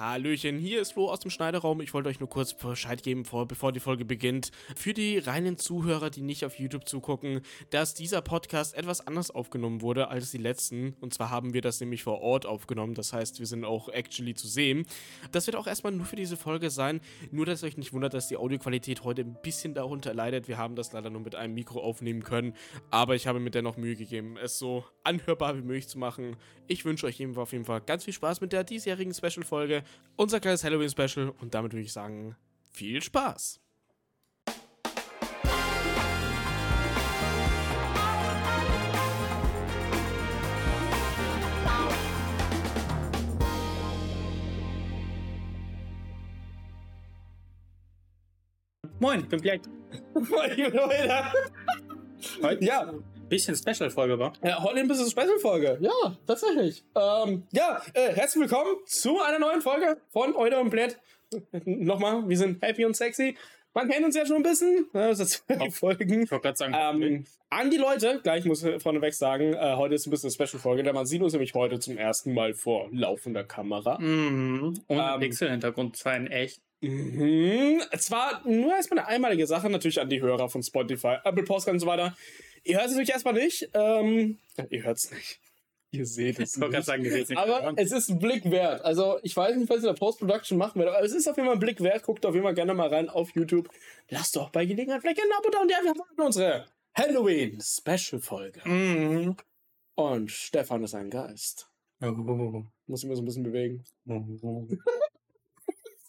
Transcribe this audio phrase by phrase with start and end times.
[0.00, 1.82] Hallöchen, hier ist Flo aus dem Schneiderraum.
[1.82, 4.50] Ich wollte euch nur kurz Bescheid geben, vor, bevor die Folge beginnt.
[4.74, 9.82] Für die reinen Zuhörer, die nicht auf YouTube zugucken, dass dieser Podcast etwas anders aufgenommen
[9.82, 10.96] wurde als die letzten.
[11.02, 12.94] Und zwar haben wir das nämlich vor Ort aufgenommen.
[12.94, 14.86] Das heißt, wir sind auch actually zu sehen.
[15.32, 17.02] Das wird auch erstmal nur für diese Folge sein.
[17.30, 20.48] Nur, dass ihr euch nicht wundert, dass die Audioqualität heute ein bisschen darunter leidet.
[20.48, 22.54] Wir haben das leider nur mit einem Mikro aufnehmen können.
[22.90, 26.36] Aber ich habe mir dennoch Mühe gegeben, es so anhörbar wie möglich zu machen.
[26.68, 29.82] Ich wünsche euch auf jeden Fall ganz viel Spaß mit der diesjährigen Special-Folge
[30.16, 32.36] unser kleines Halloween-Special und damit würde ich sagen,
[32.72, 33.60] viel Spaß!
[49.00, 49.60] Moin, ich bin Black.
[50.14, 51.24] Moin, Leute.
[52.42, 52.92] Heute ja.
[53.30, 54.32] Bisschen Special-Folge, war?
[54.44, 55.78] Ja, heute ein bisschen Special-Folge.
[55.80, 56.82] Ja, tatsächlich.
[56.96, 60.98] Ähm, ja, äh, herzlich willkommen zu einer neuen Folge von Eude und Blät.
[61.64, 63.36] Nochmal, wir sind happy und sexy.
[63.72, 64.86] Man kennt uns ja schon ein bisschen.
[64.92, 66.24] Das sind zwei Folgen.
[66.24, 66.74] Ich wollte gerade sagen.
[66.76, 70.48] Ähm, an die Leute, gleich muss ich vorneweg sagen, äh, heute ist ein bisschen eine
[70.48, 73.96] Special-Folge, denn man sieht uns nämlich heute zum ersten Mal vor laufender Kamera.
[74.00, 74.80] Mhm.
[74.88, 76.60] Und ähm, Pixel-Hintergrund, zwar in echt.
[76.80, 77.80] Mhm.
[77.96, 81.78] Zwar nur erstmal eine einmalige Sache, natürlich an die Hörer von Spotify, Apple Podcast und
[81.78, 82.16] so weiter.
[82.64, 83.68] Ihr hört es natürlich erstmal nicht.
[83.74, 84.38] Ähm,
[84.70, 85.40] ihr hört es nicht.
[85.92, 86.54] Ihr seht es.
[86.54, 87.38] Ich wollte sagen, ihr seht es nicht.
[87.38, 88.84] Aber es ist ein Blick wert.
[88.84, 91.36] Also, ich weiß nicht, was ihr in der Post-Production machen werdet, aber es ist auf
[91.36, 92.04] jeden Fall ein Blick wert.
[92.04, 93.68] Guckt auf jeden Fall gerne mal rein auf YouTube.
[94.08, 98.68] Lasst doch bei Gelegenheit vielleicht ein Abo da und ja, wir haben unsere Halloween-Special-Folge.
[98.68, 99.36] Mhm.
[99.96, 101.68] Und Stefan ist ein Geist.
[102.00, 103.84] Muss ich mir so ein bisschen bewegen.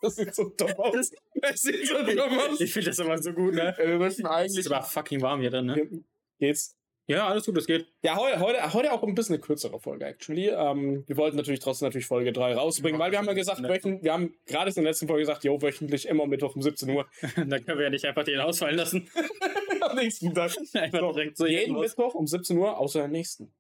[0.01, 1.11] Das sieht so dumm aus.
[1.35, 2.59] Das sieht so dumm aus.
[2.59, 3.75] Ich finde das immer so gut, ne?
[3.77, 4.59] Wir müssen eigentlich.
[4.59, 6.03] Es ist aber fucking warm hier drin, ne?
[6.41, 6.75] Geht's?
[7.05, 7.85] Ja, alles gut, es geht.
[8.01, 10.47] Ja, heute, heute, heute auch ein bisschen eine kürzere Folge, actually.
[10.49, 14.03] Ähm, wir wollten natürlich trotzdem natürlich Folge 3 rausbringen, weil wir haben ja gesagt, wöchentlich,
[14.03, 17.05] wir haben gerade in der letzten Folge gesagt, jo, wöchentlich immer Mittwoch um 17 Uhr.
[17.35, 19.07] Dann können wir ja nicht einfach den ausfallen lassen.
[19.81, 20.51] Am nächsten Tag.
[20.73, 21.89] Einfach So, direkt so jeden los.
[21.89, 23.51] Mittwoch um 17 Uhr, außer der nächsten.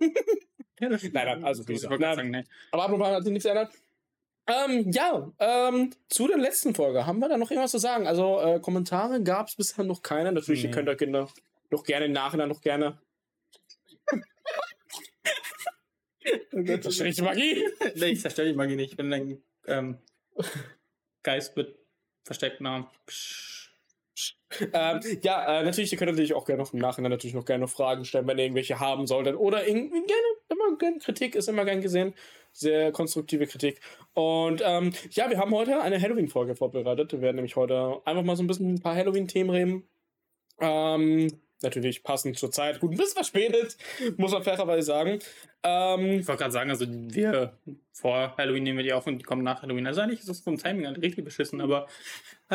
[0.00, 0.08] Ja,
[0.90, 2.16] Nein, nein, also wie gesagt, nein.
[2.16, 2.44] sagen, ne.
[2.72, 3.72] Aber ab hat sich nichts geändert.
[4.46, 8.06] Ähm, ja, ähm, zu der letzten Folge haben wir da noch irgendwas zu sagen.
[8.06, 10.32] Also, äh, Kommentare gab es bisher noch keine.
[10.32, 10.74] Natürlich, ihr Nee.
[10.74, 11.28] könnt euch Kinder
[11.74, 12.98] noch gerne im Nachhinein noch gerne.
[16.52, 17.64] das ist richtig Magie.
[17.96, 18.92] nee, ich zerstöre die Magie nicht.
[18.92, 19.98] Ich bin ein ähm,
[21.22, 21.76] Geist mit
[22.24, 22.86] versteckten Namen.
[24.72, 27.64] ähm, ja, äh, natürlich, ihr könnt natürlich auch gerne noch im Nachhinein natürlich noch gerne
[27.64, 29.36] noch Fragen stellen, wenn ihr irgendwelche haben solltet.
[29.36, 32.14] Oder irgendwie gerne, immer gerne Kritik ist immer gern gesehen.
[32.52, 33.80] Sehr konstruktive Kritik.
[34.12, 37.12] Und ähm, ja, wir haben heute eine Halloween-Folge vorbereitet.
[37.12, 39.88] Wir werden nämlich heute einfach mal so ein bisschen ein paar Halloween-Themen reden.
[40.60, 41.28] Ähm,
[41.62, 42.80] natürlich passend zur Zeit.
[42.80, 43.76] Gut, ein bisschen verspätet,
[44.16, 45.18] muss man fairerweise sagen.
[45.62, 47.58] Ähm, Ich wollte gerade sagen, also wir
[47.92, 49.86] vor Halloween nehmen wir die auf und die kommen nach Halloween.
[49.86, 51.86] Also eigentlich ist das vom Timing halt richtig beschissen, aber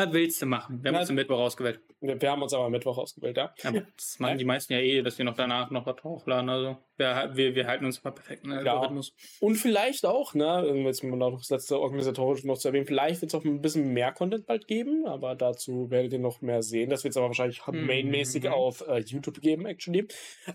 [0.06, 0.82] was willst du machen?
[0.82, 1.80] Wir haben Na, uns am Mittwoch ausgewählt.
[2.00, 3.54] wir, wir haben uns aber am Mittwoch ausgewählt, ja.
[3.64, 6.48] Aber das machen die meisten ja eh, dass wir noch danach noch was hochladen.
[6.50, 9.14] Also wir, wir, wir halten uns mal perfekt in Algorithmus.
[9.40, 13.32] Und vielleicht auch, ne, jetzt mal noch das letzte organisatorische noch zu erwähnen, vielleicht wird
[13.32, 16.90] es auch ein bisschen mehr Content bald geben, aber dazu werdet ihr noch mehr sehen.
[16.90, 17.86] Das wird es aber wahrscheinlich Mhm.
[17.86, 20.06] mainmäßig auf äh, YouTube geben, actually.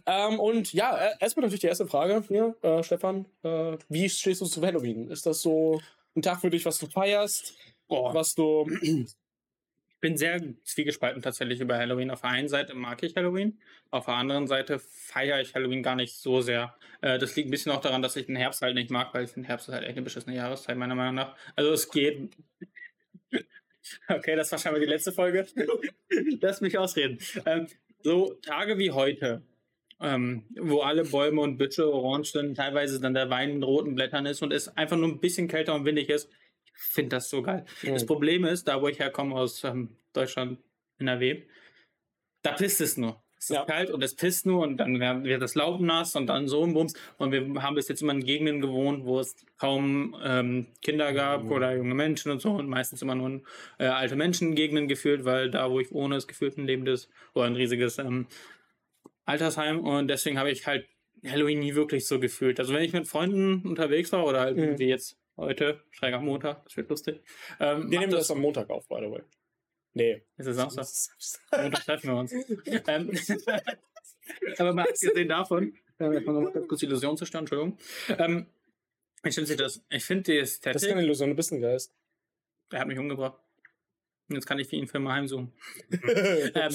[0.06, 3.26] Ähm, und ja, äh, erstmal natürlich die erste Frage hier, äh, Stefan.
[3.44, 5.10] Äh, wie stehst du zu Halloween?
[5.10, 5.80] Ist das so
[6.16, 7.56] ein Tag für dich, was du feierst?
[7.88, 8.14] Boah.
[8.14, 8.68] Was du.
[9.96, 12.12] Ich bin sehr zwiegespalten tatsächlich über Halloween.
[12.12, 13.60] Auf der einen Seite mag ich Halloween,
[13.92, 16.76] auf der anderen Seite feiere ich Halloween gar nicht so sehr.
[17.02, 19.24] Äh, das liegt ein bisschen auch daran, dass ich den Herbst halt nicht mag, weil
[19.24, 21.36] ich finde, Herbst ist halt echt eine beschissene Jahreszeit, meiner Meinung nach.
[21.56, 22.36] Also es geht.
[24.08, 25.46] Okay, das war scheinbar die letzte Folge.
[26.42, 27.20] Lass mich ausreden.
[27.46, 27.68] Ähm,
[28.02, 29.44] so Tage wie heute,
[30.02, 34.26] ähm, wo alle Bäume und Büsche orange sind, teilweise dann der Wein in roten Blättern
[34.26, 36.32] ist und es einfach nur ein bisschen kälter und windig ist,
[36.76, 37.66] finde das so geil.
[37.84, 40.60] Das Problem ist, da wo ich herkomme aus ähm, Deutschland,
[41.00, 41.44] NRW,
[42.42, 43.22] da pisst es nur.
[43.38, 43.66] Es ist Ja.
[43.66, 46.64] kalt und es pisst nur und dann wird wird das Laub nass und dann so
[46.64, 46.94] ein Bums.
[47.18, 51.44] Und wir haben bis jetzt immer in Gegenden gewohnt, wo es kaum ähm, Kinder gab
[51.44, 51.52] Mhm.
[51.52, 53.46] oder junge Menschen und so und meistens immer nur in,
[53.78, 57.10] äh, alte Menschen in Gegenden gefühlt, weil da, wo ich wohne, ist gefühlt ein lebendes
[57.34, 58.28] oder ein riesiges ähm,
[59.26, 60.88] Altersheim und deswegen habe ich halt
[61.26, 62.60] Halloween nie wirklich so gefühlt.
[62.60, 64.80] Also wenn ich mit Freunden unterwegs war oder halt Mhm.
[64.80, 67.22] wie jetzt heute, schräg am Montag, das wird lustig.
[67.60, 69.22] Ähm, Wir nehmen das am Montag auf, by the way.
[69.94, 70.24] Nee.
[70.38, 70.88] ist es Samstag?
[71.62, 72.32] Montag treffen wir uns.
[72.88, 73.12] ähm,
[74.58, 77.78] aber mal abgesehen davon, äh, ich mal kurz die Illusion zerstören, Entschuldigung.
[78.10, 78.48] Ähm,
[79.24, 81.96] ich finde das, ich finde die Das ist keine Ästhetik, Illusion, du bist ein Geist.
[82.72, 83.40] er hat mich umgebracht.
[84.28, 85.54] Jetzt kann ich für ihn Filme heimsuchen.
[85.92, 86.74] ähm,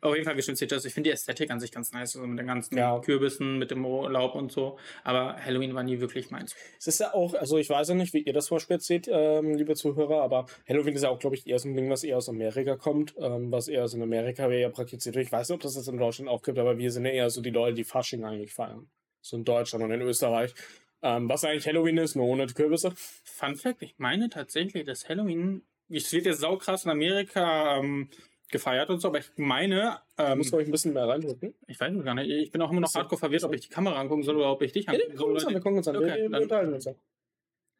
[0.00, 0.84] auf jeden Fall, wie stimmt das?
[0.84, 3.00] Ich finde die Ästhetik an sich ganz nice, also mit den ganzen Ja.
[3.00, 4.78] Kürbissen, mit dem Laub und so.
[5.02, 6.54] Aber Halloween war nie wirklich meins.
[6.78, 9.08] Es ist ja auch, also ich weiß ja nicht, wie ihr das zum Beispiel seht,
[9.10, 12.04] ähm, liebe Zuhörer, aber Halloween ist ja auch, glaube ich, eher so ein Ding, was
[12.04, 15.26] eher aus Amerika kommt, ähm, was eher so in Amerika eher praktiziert wird.
[15.26, 17.30] Ich weiß nicht, ob das jetzt in Deutschland auch gibt, aber wir sind ja eher
[17.30, 18.88] so die Leute, die Fasching eigentlich feiern.
[19.20, 20.54] So in Deutschland und in Österreich.
[21.02, 22.92] Ähm, was eigentlich Halloween ist, nur ohne die Kürbisse.
[22.94, 28.08] Fun Fact, ich meine tatsächlich, dass Halloween, es wird jetzt saukrass in Amerika ähm,
[28.50, 31.54] gefeiert und so, aber ich meine, ähm, muss euch ein bisschen mehr reindrücken.
[31.66, 33.98] ich weiß gar nicht, ich bin auch immer noch hardcore verwirrt, ob ich die Kamera
[33.98, 35.54] angucken soll oder ob ich dich Ja, wir angucken gucken uns an, soll.
[35.54, 35.96] wir gucken uns an.
[35.96, 36.88] Okay, wir, wir unterhalten uns.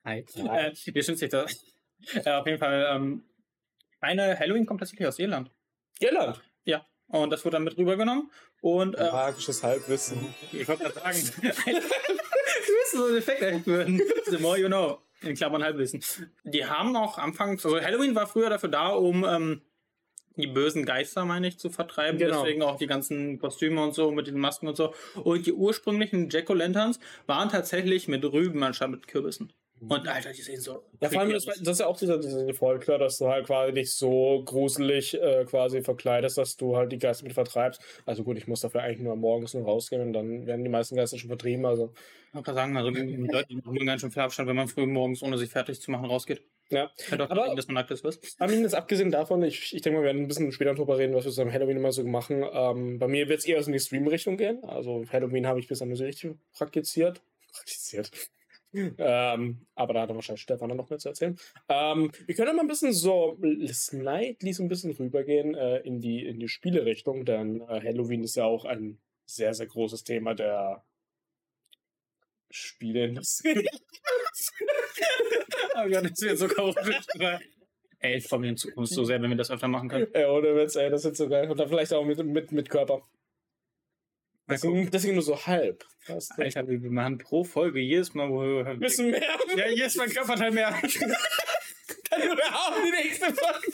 [0.05, 0.25] Hi.
[0.35, 1.65] Äh, wie stimmt sich das?
[2.25, 3.25] äh, auf jeden Fall, ähm,
[4.01, 5.51] meine Halloween kommt tatsächlich aus Irland.
[6.01, 6.43] Irland.
[6.65, 6.85] Ja.
[7.07, 8.31] Und das wurde dann mit rübergenommen.
[8.63, 10.35] Und äh, Magisches Halbwissen.
[10.53, 14.01] ich wollte gerade sagen, du bist so ein Effekt einführen.
[14.27, 14.99] The more you know.
[15.23, 16.03] In Klammern Halbwissen.
[16.45, 19.63] Die haben auch anfangs, also Halloween war früher dafür da, um ähm,
[20.37, 22.19] die bösen Geister, meine ich, zu vertreiben.
[22.19, 22.43] Genau.
[22.43, 24.95] Deswegen auch die ganzen Kostüme und so mit den Masken und so.
[25.23, 29.53] Und die ursprünglichen Jack-O'-Lanterns waren tatsächlich mit Rüben anstatt mit Kürbissen.
[29.89, 30.85] Und Alter, die sehen so.
[31.01, 33.73] Ja, vor allem, das, das ist ja auch dieser, dieser Folklore, dass du halt quasi
[33.73, 37.81] nicht so gruselig äh, quasi verkleidest, dass du halt die Geister mit vertreibst.
[38.07, 40.95] Also gut, ich muss dafür eigentlich nur morgens nur rausgehen und dann werden die meisten
[40.95, 41.67] Geister schon vertrieben.
[41.67, 41.93] Also,
[42.29, 44.87] Ich wollte gerade sagen, also die Leute haben ganz schön viel Abstand, wenn man früh
[44.87, 46.43] morgens, ohne sich fertig zu machen, rausgeht.
[46.71, 46.91] ja.
[47.11, 48.21] Ja, doch, Aber- dass man nackt ist, was?
[48.39, 51.13] Aber jetzt abgesehen davon, ich, ich denke mal, wir werden ein bisschen später drüber reden,
[51.15, 52.45] was wir zusammen Halloween immer so machen.
[52.53, 54.63] Ähm, bei mir wird es eher so in die Stream-Richtung gehen.
[54.65, 57.21] Also Halloween habe ich bisher nur so richtig praktiziert.
[57.53, 58.11] Praktiziert.
[58.75, 61.39] Ähm, aber da hat er wahrscheinlich Stefan dann noch mehr zu erzählen.
[61.69, 63.39] Ähm, wir können mal ein bisschen so
[63.69, 68.37] slightly so ein bisschen rübergehen äh, in die in die Spielerichtung, denn äh, Halloween ist
[68.37, 70.85] ja auch ein sehr, sehr großes Thema der
[72.51, 73.69] Spieleindustrie.
[75.75, 77.07] Oh Gott, das wird so chaotisch.
[77.99, 80.09] Ey, ich freue mich in Zukunft so sehr, wenn wir das öfter machen können.
[80.15, 81.49] ja, ohne Witz, ey, das ist so geil.
[81.51, 83.03] Und dann vielleicht auch mit, mit, mit Körper.
[84.49, 85.85] Deswegen, deswegen nur so halb.
[86.37, 88.67] Alter, wir machen pro Folge jedes Mal, wo wir.
[88.67, 89.23] Ein bisschen mehr.
[89.57, 90.69] Ja, jedes Mal Körperteil mehr.
[90.83, 93.73] wir haben die nächste Folge.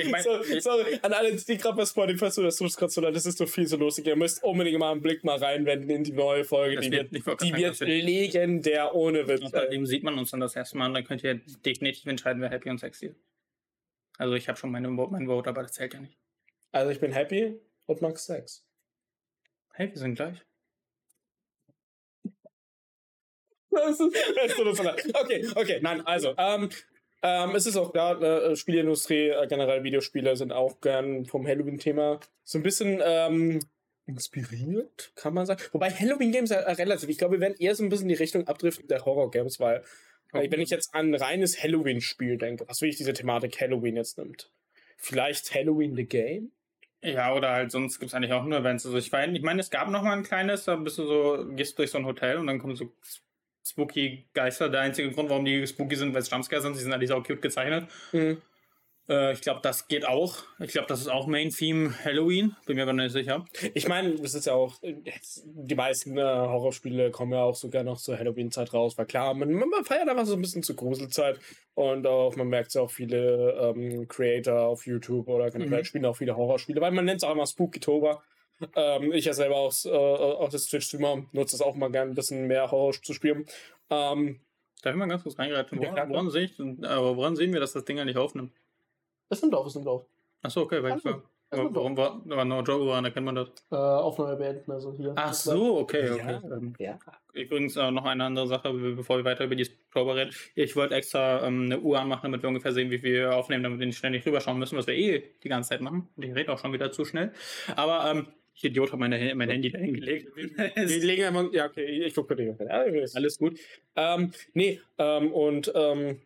[0.00, 3.00] Ich mein- sorry, sorry, an alle, die gerade bei Spotify so, das tut gerade so
[3.00, 4.06] das ist so viel so lustig.
[4.06, 6.76] Ihr müsst unbedingt mal einen Blick mal reinwenden in die neue Folge.
[6.76, 9.42] Das Die wird- wird, die wird legendär ohne Witz.
[9.42, 11.34] Außerdem sieht man uns dann das erste Mal und dann könnt ihr
[11.66, 13.16] definitiv entscheiden, wer happy und sexy ist.
[14.18, 16.16] Also ich habe schon meine, mein Vote, aber das zählt ja nicht.
[16.70, 18.64] Also ich bin happy und mag Sex.
[19.76, 20.38] Hey, wir sind gleich.
[25.14, 26.70] Okay, okay, nein, also, ähm,
[27.22, 32.20] ähm, es ist auch klar, äh, Spieleindustrie, äh, generell Videospiele sind auch gern vom Halloween-Thema
[32.44, 33.60] so ein bisschen ähm,
[34.06, 35.60] inspiriert, kann man sagen.
[35.72, 38.22] Wobei Halloween-Games ja äh, relativ, ich glaube, wir werden eher so ein bisschen in die
[38.22, 39.82] Richtung abdriften der Horror-Games, weil
[40.34, 44.18] äh, wenn ich jetzt an ein reines Halloween-Spiel denke, was wirklich diese Thematik Halloween jetzt
[44.18, 44.52] nimmt,
[44.98, 46.52] vielleicht Halloween the Game?
[47.04, 48.86] Ja, oder halt sonst gibt es eigentlich auch nur Events.
[48.86, 51.46] Also ich meine, ich meine, es gab noch mal ein kleines, da bist du so,
[51.50, 52.90] gehst durch so ein Hotel und dann kommen so
[53.62, 54.70] spooky Geister.
[54.70, 57.22] Der einzige Grund, warum die spooky sind, weil es Jumpscare sind, sie sind eigentlich auch
[57.22, 57.88] cute gezeichnet.
[58.12, 58.40] Mhm.
[59.08, 60.38] Äh, ich glaube, das geht auch.
[60.60, 62.56] Ich glaube, das ist auch Main-Theme Halloween.
[62.66, 63.44] Bin mir aber nicht sicher.
[63.74, 64.94] Ich meine, das ist ja auch, äh,
[65.44, 69.52] die meisten äh, Horrorspiele kommen ja auch sogar noch zur Halloween-Zeit raus, weil klar, man,
[69.52, 71.38] man feiert einfach so ein bisschen zur Gruselzeit
[71.74, 75.84] und auch, man merkt ja auch viele ähm, Creator auf YouTube oder generell Mhm.
[75.84, 78.22] spielen auch viele Horrorspiele, weil man nennt es auch immer Spookytober.
[78.76, 82.14] Ähm, ich ja selber auch, äh, auch das Twitch-Streamer nutze es auch mal gerne ein
[82.14, 83.44] bisschen mehr Horror zu spielen.
[83.90, 84.40] Ähm,
[84.82, 85.80] Darf ich mal ganz kurz reingreifen?
[85.82, 88.52] Ja, Woran, woran, sehe ich, äh, woran sehen wir, dass das Ding eigentlich aufnimmt?
[89.34, 90.06] Das nimmt auf, das nimmt auf.
[90.42, 91.22] Achso, okay, weil ich war.
[91.50, 93.48] Warum war, war No Joke, woran erkennt man das?
[93.70, 95.12] Äh, Aufnahme beenden, also hier.
[95.14, 96.18] Ach so, okay, okay.
[96.42, 96.98] Ja, Ähm, ja.
[97.32, 100.32] Übrigens äh, noch eine andere Sache, be- bevor wir weiter über die Probe reden.
[100.56, 103.62] Ich wollte extra ähm, eine Uhr anmachen, damit wir ungefähr sehen, wie viel wir aufnehmen,
[103.62, 106.08] damit wir nicht ständig rüberschauen müssen, was wir eh die ganze Zeit machen.
[106.16, 107.30] Ich rede auch schon wieder zu schnell.
[107.76, 110.32] Aber ähm, ich Idiot habe meine, mein Handy dahin gelegt.
[110.36, 112.56] Die legen einfach, ja, okay, ich gucke dir.
[112.58, 113.60] Ja, Alles gut.
[113.94, 116.20] Ähm, nee, ähm, und ähm,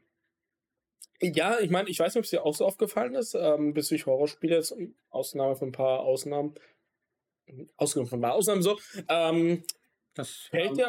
[1.21, 4.07] ja, ich meine, ich weiß nicht, ob es dir auch so aufgefallen ist, ähm, bezüglich
[4.07, 4.75] Horrorspiele, jetzt
[5.11, 6.55] Ausnahme von ein paar Ausnahmen,
[7.77, 9.63] Ausnahmen von ein paar Ausnahmen so, ähm,
[10.19, 10.85] Das Fällt sich,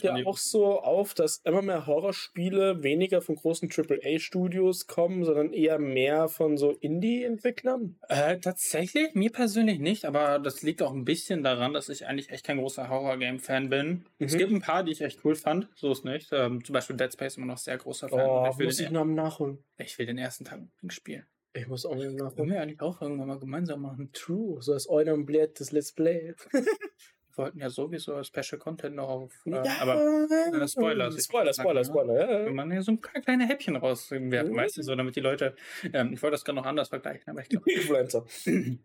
[0.00, 5.52] fällt die- auch so auf, dass immer mehr Horrorspiele weniger von großen AAA-Studios kommen, sondern
[5.52, 7.98] eher mehr von so Indie-Entwicklern?
[8.08, 12.30] Äh, tatsächlich, mir persönlich nicht, aber das liegt auch ein bisschen daran, dass ich eigentlich
[12.30, 14.04] echt kein großer Horror-Game-Fan bin.
[14.18, 14.38] Es Mhm.
[14.38, 16.30] gibt ein paar, die ich echt cool fand, so ist nicht.
[16.32, 18.20] Ähm, zum Beispiel Dead Space immer noch sehr großer Fan.
[18.28, 19.58] Oh, ich, will muss ich noch nachholen.
[19.78, 21.26] ich will den ersten unbedingt spielen.
[21.52, 22.50] Ich muss auch noch Wollen nachholen.
[22.50, 24.10] wir eigentlich auch irgendwann mal gemeinsam machen?
[24.12, 26.34] True, so als Euler und Blät das Let's Play.
[27.38, 29.32] wollten ja sowieso Special Content noch auf.
[29.46, 32.30] Äh, Ja, aber äh, Spoiler, ich Spoiler, wollte Spoiler, sagen, Spoiler.
[32.40, 34.56] Ja, wenn man ja so ein paar kleine Häppchen rauswerfen, Mhm.
[34.56, 35.54] weißt du, so, damit die Leute.
[35.92, 37.70] Ähm, ich wollte das gerade noch anders vergleichen, aber ich glaube.
[37.72, 38.24] Influencer.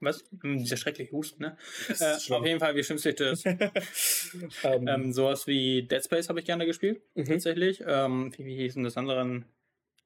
[0.00, 0.24] Was?
[0.42, 1.56] Hm, Dieser schreckliche Husten, ne?
[1.88, 3.44] Äh, auf jeden Fall, wie schlimm sich das?
[4.64, 7.24] ähm, ähm, sowas wie Dead Space habe ich gerne gespielt, mhm.
[7.24, 7.82] tatsächlich.
[7.86, 9.42] Ähm, wie, wie hießen das andere?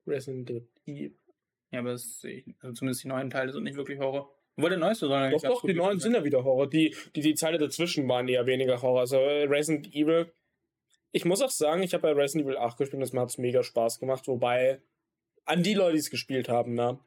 [0.06, 0.48] Resident
[0.86, 1.16] Evil.
[1.72, 2.24] Ja, aber das,
[2.60, 4.32] also zumindest die neuen Teile sind nicht wirklich Horror.
[4.56, 6.68] Obwohl der neueste soll eigentlich Doch, doch, die neuen gewesen sind ja wieder Horror.
[6.68, 9.00] Die, die, die Zeile dazwischen waren eher weniger Horror.
[9.00, 10.32] Also äh, Resident Evil.
[11.12, 13.38] Ich muss auch sagen, ich habe bei Resident Evil 8 gespielt und es hat es
[13.38, 14.26] mega Spaß gemacht.
[14.28, 14.80] Wobei,
[15.44, 16.98] an die Leute, die es gespielt haben, ne?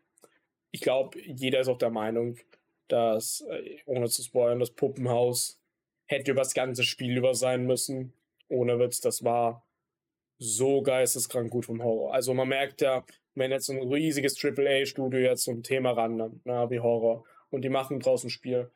[0.72, 2.38] Ich glaube, jeder ist auch der Meinung,
[2.89, 5.60] dass, äh, ohne zu spoilern, das Puppenhaus
[6.06, 8.13] hätte über das ganze Spiel über sein müssen.
[8.50, 9.66] Ohne Witz, das war
[10.38, 12.13] so geisteskrank gut vom Horror.
[12.13, 16.42] Also man merkt ja, wenn jetzt so ein riesiges AAA-Studio jetzt so ein Thema ran,
[16.44, 18.70] na, wie Horror, und die machen draußen Spiel,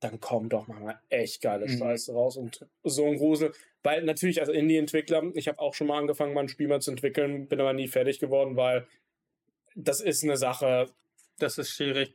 [0.00, 1.78] dann kommt doch mal echt geile Mhm.
[1.78, 3.52] Scheiße raus und so ein Grusel.
[3.82, 6.90] Weil natürlich als Indie-Entwickler, ich habe auch schon mal angefangen, mal ein Spiel mal zu
[6.90, 8.86] entwickeln, bin aber nie fertig geworden, weil
[9.74, 10.88] das ist eine Sache,
[11.38, 12.14] Das ist schwierig.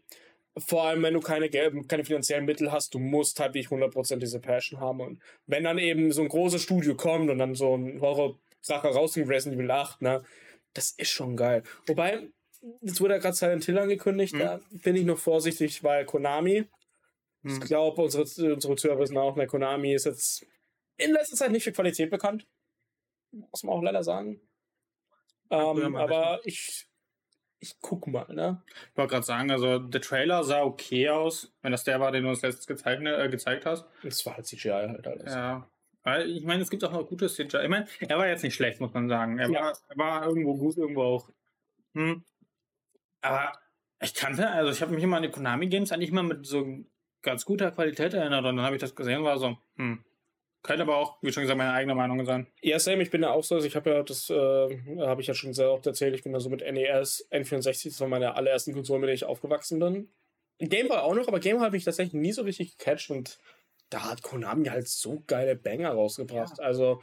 [0.58, 4.40] vor allem wenn du keine, keine finanziellen Mittel hast, du musst halt wirklich 100% diese
[4.40, 5.00] Passion haben.
[5.02, 9.30] Und wenn dann eben so ein großes Studio kommt und dann so ein Horror-Sache rauskommt,
[9.30, 10.24] Resident Evil 8, ne,
[10.74, 11.64] das ist schon geil.
[11.88, 12.28] Wobei,
[12.82, 14.40] jetzt wurde ja gerade Silent Hill angekündigt, Mhm.
[14.40, 16.66] da bin ich noch vorsichtig, weil Konami,
[17.44, 17.60] ich Hm.
[17.60, 20.46] glaube, unsere, unsere Zuhörer wissen auch, ne, Konami ist jetzt
[20.98, 22.46] in letzter Zeit nicht für Qualität bekannt.
[23.32, 24.40] Muss man auch leider sagen.
[25.50, 26.88] Ähm, aber ich,
[27.60, 28.64] ich guck mal, ne?
[28.92, 32.24] Ich wollte gerade sagen, also der Trailer sah okay aus, wenn das der war, den
[32.24, 33.86] du uns letztens gezeigt, äh, gezeigt hast.
[34.04, 35.34] Das war halt CGI halt alles.
[35.34, 35.68] Ja.
[36.04, 37.64] Weil ich meine, es gibt auch noch gutes CGI.
[37.64, 39.38] Ich meine, er war jetzt nicht schlecht, muss man sagen.
[39.40, 39.62] Er, Ja.
[39.62, 41.30] war, er war irgendwo gut, irgendwo auch.
[41.94, 42.24] Hm.
[43.24, 43.54] Aber
[44.02, 46.66] ich kannte, also ich habe mich immer an die Konami-Games eigentlich immer mit so
[47.22, 50.04] ganz guter Qualität erinnert und dann habe ich das gesehen und war so, hm.
[50.62, 52.48] Könnte aber auch, wie schon gesagt, meine eigene Meinung sein.
[52.62, 55.28] Ja, Sam, ich bin ja auch so, also ich habe ja das, äh, habe ich
[55.28, 58.36] ja schon sehr oft erzählt, ich bin da so mit NES, N64, das war meine
[58.36, 60.10] allerersten Konsolen, mit denen ich aufgewachsen bin.
[60.60, 63.40] Game Boy auch noch, aber Game Boy habe ich tatsächlich nie so richtig gecatcht und
[63.90, 66.62] da hat Konami halt so geile Banger rausgebracht.
[66.62, 67.02] Also,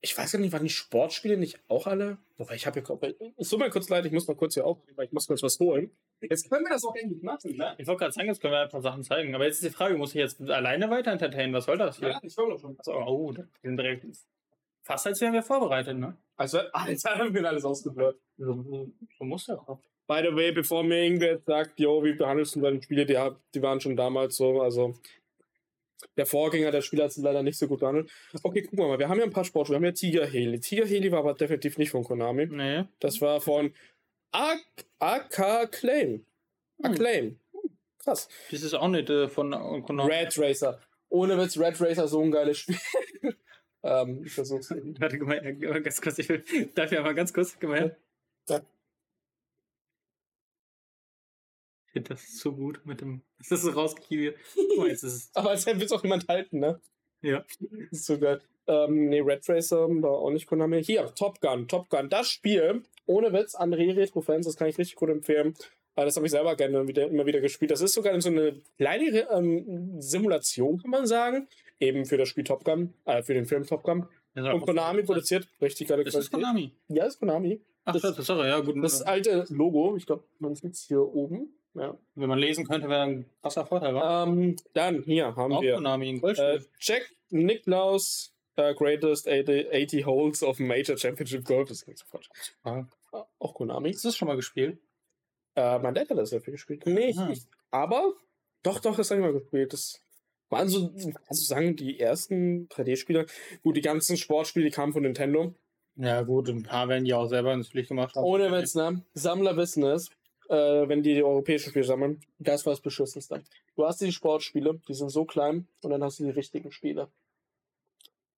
[0.00, 2.18] ich weiß gar nicht, waren die Sportspiele nicht auch alle?
[2.36, 4.96] Wobei, ich habe hier, es tut mir kurz leid, ich muss mal kurz hier aufnehmen,
[4.96, 5.90] weil ich muss kurz was holen.
[6.20, 7.74] Jetzt können wir das auch endlich machen, ne?
[7.78, 9.34] Ich wollte gerade sagen, jetzt können wir ein paar Sachen zeigen.
[9.34, 11.52] Aber jetzt ist die Frage, muss ich jetzt alleine weiter entertainen?
[11.52, 12.10] Was soll das hier?
[12.10, 12.78] Ja, ich höre doch schon.
[12.78, 14.04] Achso, oh, wir sind direkt
[14.88, 16.16] fast als wären wir vorbereitet, ne?
[16.36, 18.18] Also, Alter, haben wir alles ausgeblurrt.
[18.36, 19.80] So, so muss ja auch.
[20.06, 23.18] By the way, bevor mir irgendwer jetzt sagt, yo, wie behandelst du deine Spiele, die,
[23.54, 24.94] die waren schon damals so, also
[26.16, 28.10] der Vorgänger der Spieler hat sie leider nicht so gut behandelt.
[28.42, 30.60] Okay, gucken wir mal, wir haben ja ein paar Sportspiele, wir haben ja Tiger Heli.
[30.60, 32.46] Tiger Heli war aber definitiv nicht von Konami.
[32.46, 32.84] Nee.
[33.00, 33.72] Das war von
[34.32, 36.24] AK, AK Claim.
[36.82, 37.38] Acclaim.
[37.52, 38.28] Hm, Krass.
[38.50, 40.12] Das ist auch nicht äh, von äh, Konami.
[40.12, 40.80] Red Racer.
[41.08, 42.78] Ohne Witz, Red Racer, so ein geiles Spiel.
[43.82, 44.70] ähm, ich versuch's.
[44.70, 47.78] Warte, guck mal, äh, ganz kurz, ich will, darf ich mal ganz kurz, guck mal
[47.78, 47.96] her.
[48.48, 48.58] Ja.
[48.58, 48.64] Ich
[51.92, 54.36] finde das so gut mit dem, das ist so rausgekielt.
[54.90, 56.80] Es, Aber als hätte es auch niemand halten, ne?
[57.22, 57.44] ja.
[57.90, 58.40] Ist so geil.
[58.66, 60.84] Ähm, nee, Red Racer war auch nicht Konami.
[60.84, 61.66] Hier, Top Gun.
[61.68, 62.10] Top Gun.
[62.10, 65.54] Das Spiel, ohne Witz, André Retro-Fans, das kann ich richtig gut empfehlen.
[65.94, 67.70] Weil das habe ich selber gerne wieder, immer wieder gespielt.
[67.72, 71.48] Das ist sogar so eine kleine ähm, Simulation, kann man sagen.
[71.80, 74.06] Eben für das Spiel Top Gun, äh, für den Film Top Gun.
[74.34, 76.30] Und Konami produziert richtig geile Ist das.
[76.30, 76.72] Konami?
[76.88, 77.60] Ja, ist Konami.
[77.84, 78.76] Ach, Das- das, ist ja gut.
[78.84, 81.57] Das alte Logo, ich glaube, man sieht es hier oben.
[81.78, 81.96] Ja.
[82.14, 84.24] Wenn man lesen könnte, wäre ein krasser Vorteil, wa?
[84.24, 85.74] Ähm, dann, hier haben Auch wir.
[85.74, 86.60] Konami, ein Äh.
[86.80, 91.68] Jack Nicklaus, uh, greatest 80, 80 holes of Major Championship Golf.
[91.68, 92.28] Das klingt sofort.
[92.64, 92.84] Ah.
[93.38, 93.92] Auch Konami.
[93.92, 94.78] Hast du das schon mal gespielt?
[95.54, 96.84] Äh, mein Dad hat das dafür gespielt.
[96.86, 97.28] Nee, Ah.
[97.32, 98.14] ich, aber
[98.62, 99.72] doch, doch, das habe ich mal gespielt.
[99.72, 100.00] Das
[100.50, 103.26] waren so, kannst du sagen, die ersten 3D-Spiele.
[103.62, 105.54] Gut, die ganzen Sportspiele, die kamen von Nintendo.
[105.96, 108.24] Ja, gut, ein paar werden die auch selber natürlich gemacht haben.
[108.24, 109.02] Ohne Witz, ne?
[109.14, 110.10] Sammler wissen es,
[110.48, 112.20] äh, wenn die die europäischen Spiele sammeln.
[112.38, 113.42] Das war das Beschissenste.
[113.76, 117.08] Du hast die Sportspiele, die sind so klein, und dann hast du die richtigen Spiele.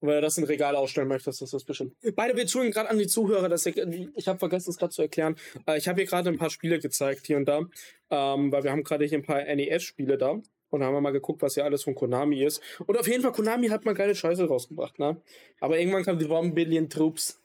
[0.01, 1.95] Und wenn du das in Regal ausstellen möchtest, ist das bestimmt.
[2.15, 5.03] Beide, wir tun gerade an die Zuhörer, dass ich, ich habe vergessen, es gerade zu
[5.03, 5.37] erklären.
[5.67, 7.67] Äh, ich habe hier gerade ein paar Spiele gezeigt, hier und da,
[8.11, 10.41] ähm, weil wir haben gerade hier ein paar NES-Spiele da.
[10.71, 12.63] Und haben wir mal geguckt, was hier alles von Konami ist.
[12.87, 15.21] Und auf jeden Fall, Konami hat mal geile Scheiße rausgebracht, ne?
[15.59, 17.41] Aber irgendwann kam die One Billion Troops.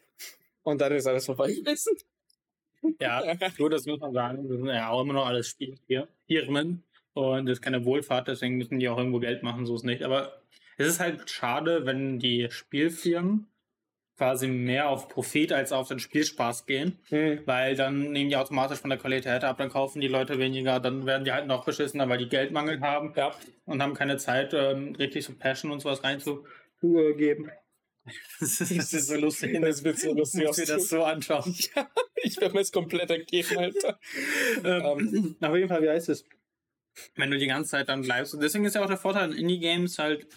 [0.61, 1.97] Und dann ist alles vorbei gewesen.
[2.99, 3.21] Ja,
[3.57, 4.47] gut, das muss man sagen.
[4.47, 6.07] Das sind ja auch immer noch alles Spiel hier.
[6.27, 6.83] Firmen.
[7.13, 10.03] Und das ist keine Wohlfahrt, deswegen müssen die auch irgendwo Geld machen, so ist nicht.
[10.03, 10.41] Aber
[10.77, 13.47] es ist halt schade, wenn die Spielfirmen
[14.17, 17.39] quasi mehr auf Profit als auf den Spielspaß gehen, Hm.
[17.45, 21.05] weil dann nehmen die automatisch von der Qualität ab, dann kaufen die Leute weniger, dann
[21.05, 23.33] werden die halt noch beschissener, weil die Geldmangel haben Ja.
[23.65, 27.51] und haben keine Zeit, ähm, richtig so Passion und sowas reinzugeben.
[28.39, 29.59] Das ist, so lustig.
[29.61, 31.55] Das wird so lustig mir das so anschauen.
[31.75, 31.89] Ja,
[32.23, 33.99] ich werde mir das komplett ergeben, Alter.
[34.63, 36.25] Ähm, auf jeden Fall, wie heißt es?
[37.15, 38.33] Wenn du die ganze Zeit dann bleibst.
[38.33, 40.27] Und deswegen ist ja auch der Vorteil an Indie-Games halt,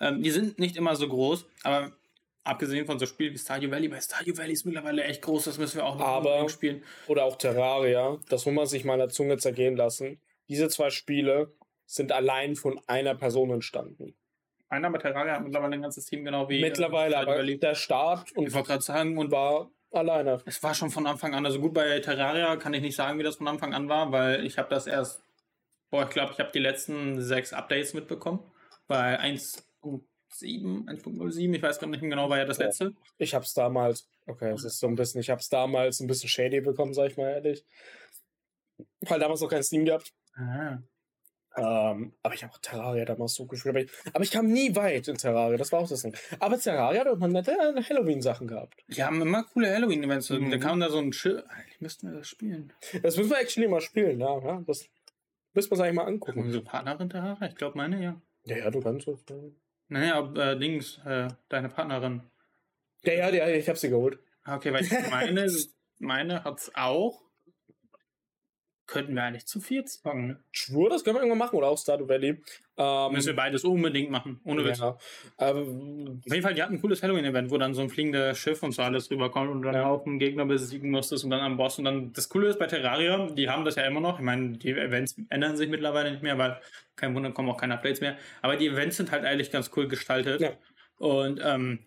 [0.00, 1.92] ähm, die sind nicht immer so groß, aber
[2.44, 5.58] abgesehen von so Spielen wie Stardew Valley, bei Stardew Valley ist mittlerweile echt groß, das
[5.58, 6.82] müssen wir auch noch Aber- spielen.
[7.06, 10.20] Oder auch Terraria, das muss man sich mal an der Zunge zergehen lassen.
[10.48, 11.52] Diese zwei Spiele
[11.86, 14.14] sind allein von einer Person entstanden.
[14.68, 16.60] Einer mit Terraria hat mittlerweile ein ganzes Team, genau wie.
[16.60, 17.58] Mittlerweile, äh, Stardew aber Valley.
[17.58, 20.42] der Start Ich und wollte gerade sagen, und war alleine.
[20.44, 23.22] es war schon von Anfang an, also gut, bei Terraria kann ich nicht sagen, wie
[23.22, 25.22] das von Anfang an war, weil ich habe das erst,
[25.90, 28.40] boah, ich glaube, ich habe die letzten sechs Updates mitbekommen.
[28.88, 29.62] Bei 1.7,
[30.42, 32.92] 1.07, ich weiß gar nicht mehr genau, war ja das letzte.
[33.18, 36.60] Ich hab's damals, okay, es ist so ein bisschen, ich hab's damals ein bisschen shady
[36.60, 37.64] bekommen, sag ich mal ehrlich.
[39.08, 40.12] Weil damals noch kein Steam gehabt.
[40.34, 40.78] Ah.
[41.56, 43.74] Ähm, aber ich habe auch Terraria damals so gespielt.
[43.74, 46.14] Aber ich, aber ich kam nie weit in Terraria, das war auch das Ding.
[46.38, 48.74] Aber Terraria hat auch mal nette äh, Halloween-Sachen gehabt.
[48.88, 50.30] Die haben immer coole Halloween-Events.
[50.30, 50.50] Mhm.
[50.50, 51.44] Da kam da so ein Schild.
[51.48, 52.72] Eigentlich müssten wir das spielen.
[53.02, 54.38] Das müssen wir actually mal spielen, ja.
[54.38, 54.86] ja das
[55.54, 56.40] müssen wir uns eigentlich mal angucken.
[56.40, 57.48] Unsere Partnerin Terraria?
[57.48, 58.20] Ich glaube, meine, ja.
[58.44, 59.24] Ja, ja, du kannst das.
[59.28, 59.36] ja.
[59.88, 62.22] Naja, äh, Dings, äh, deine Partnerin.
[63.02, 64.18] Ja, ja, ja, ich hab sie geholt.
[64.44, 65.46] Ah, Okay, weil ich meine,
[65.98, 67.25] meine hat's auch.
[68.86, 70.26] Könnten wir eigentlich zu viert zocken.
[70.28, 70.40] ne?
[70.52, 71.56] Schwur, das können wir irgendwann machen.
[71.56, 72.40] Oder auch Stardew Valley.
[72.76, 74.40] Ähm, Müssen wir beides unbedingt machen.
[74.44, 74.78] Ohne Witz.
[74.78, 74.96] ja.
[75.38, 78.62] Ähm, Auf jeden Fall, die hatten ein cooles Halloween-Event, wo dann so ein fliegendes Schiff
[78.62, 79.86] und so alles rüberkommt und dann Ja.
[79.88, 81.78] auch einen Gegner besiegen musstest und dann am Boss.
[81.78, 84.18] Und dann das Coole ist bei Terraria, die haben das ja immer noch.
[84.20, 86.60] Ich meine, die Events ändern sich mittlerweile nicht mehr, weil
[86.94, 88.16] kein Wunder, kommen auch keine Updates mehr.
[88.40, 90.40] Aber die Events sind halt eigentlich ganz cool gestaltet.
[90.40, 90.52] Ja.
[90.98, 91.80] Und ähm,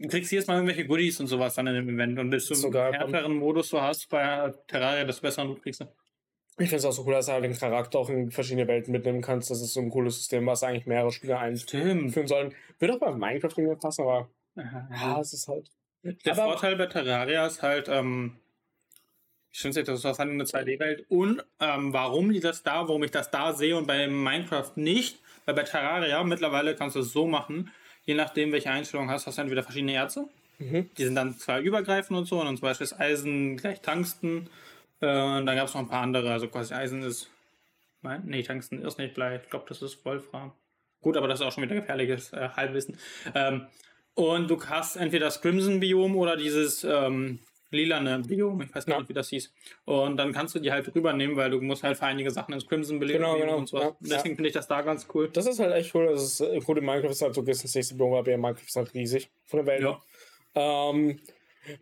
[0.00, 2.18] du kriegst jedes Mal irgendwelche Goodies und sowas dann in dem Event.
[2.18, 5.82] Und desto Sogar- härteren Modus du hast bei Terraria, desto besser du kriegst.
[5.82, 5.84] du.
[6.58, 8.90] Ich finde es auch so cool, dass du halt den Charakter auch in verschiedene Welten
[8.92, 9.50] mitnehmen kannst.
[9.50, 12.54] Das ist so ein cooles System, was eigentlich mehrere Spieler einführen sollen.
[12.78, 15.70] Würde auch bei Minecraft irgendwie passen, aber ja, Ja, es ist halt.
[16.02, 18.36] Der aber Vorteil bei Terraria ist halt, ähm,
[19.52, 23.10] ich finde das ist halt eine 2D-Welt und ähm, warum die das da, warum ich
[23.10, 27.26] das da sehe und bei Minecraft nicht, weil bei Terraria mittlerweile kannst du es so
[27.26, 27.70] machen,
[28.04, 30.88] je nachdem welche Einstellung hast, hast du entweder verschiedene Erze, Mhm.
[30.96, 34.48] die sind dann zwar übergreifend und so, und dann zum Beispiel ist Eisen gleich Tungsten,
[35.00, 35.06] äh,
[35.38, 37.30] und dann gab es noch ein paar andere, also quasi Eisen ist,
[38.02, 40.52] nein, nee, Tungsten ist nicht Blei, ich glaube das ist Wolfram.
[41.00, 42.98] Gut, aber das ist auch schon wieder gefährliches äh, Halbwissen.
[43.34, 43.66] Ähm,
[44.14, 47.38] und du hast entweder das Crimson-Biom oder dieses ähm,
[47.70, 49.00] lilane Biom, ich weiß gar Ja.
[49.00, 49.52] nicht, wie das hieß.
[49.84, 52.66] Und dann kannst du die halt rübernehmen, weil du musst halt für einige Sachen ins
[52.66, 53.78] Crimson-Biom Genau, genau, und so.
[53.78, 55.28] ja, Deswegen finde ich das da ganz cool.
[55.32, 56.06] Das ist halt echt cool.
[56.06, 58.66] Das ist, äh, gut, in Minecraft ist halt so ins nächste Biom, aber in Minecraft
[58.66, 59.82] ist halt riesig von der Welt.
[59.82, 60.00] Ja.
[60.90, 61.20] Ähm,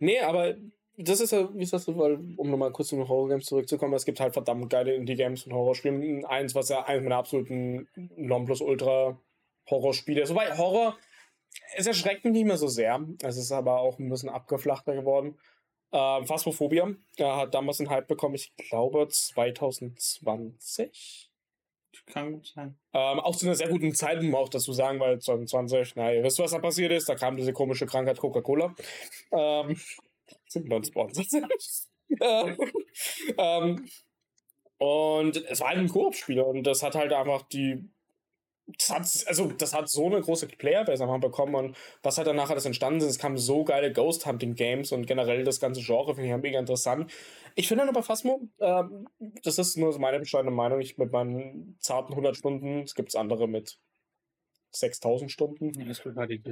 [0.01, 0.55] nee, aber
[0.97, 4.05] das ist ja, wie ist das, weil, um nochmal kurz zu den Horror-Games zurückzukommen, es
[4.05, 6.29] gibt halt verdammt geile Indie-Games und Horrorspiele.
[6.29, 10.31] Eins, was ja eines meiner absoluten Nonplusultra-Horrorspiele ist.
[10.31, 10.97] Wobei Horror,
[11.77, 13.05] es erschreckt mich nicht mehr so sehr.
[13.23, 15.39] Es ist aber auch ein bisschen abgeflachter geworden.
[15.93, 21.31] Ähm, Phasmophobia äh, hat damals einen Hype bekommen, ich glaube 2020.
[22.07, 22.77] Kann gut sein.
[22.93, 26.25] Ähm, auch zu einer sehr guten Zeit, man auch dazu sagen, weil 2020, naja, ihr
[26.25, 27.09] wisst, was da passiert ist.
[27.09, 28.75] Da kam diese komische Krankheit Coca-Cola.
[29.33, 29.77] Ähm,
[30.55, 31.29] sind non sponsored.
[32.21, 32.57] Äh,
[33.39, 33.87] ähm,
[34.79, 37.89] und es war halt ein Koop-Spiel und das hat halt einfach die.
[38.79, 42.49] Das hat, also, das hat so eine große Playerbase Anfang bekommen und was halt danach
[42.49, 46.15] alles entstanden ist, es kamen so geile Ghost Hunting Games und generell das ganze Genre
[46.15, 47.13] finde ich halt mega interessant.
[47.57, 49.07] Ich finde aber Phasmo, ähm,
[49.43, 53.15] das ist nur so meine bescheidene Meinung, ich mit meinen zarten 100 Stunden, es gibt
[53.15, 53.79] andere mit
[54.71, 55.79] 6000 Stunden.
[55.79, 56.43] Ja, das wird halt die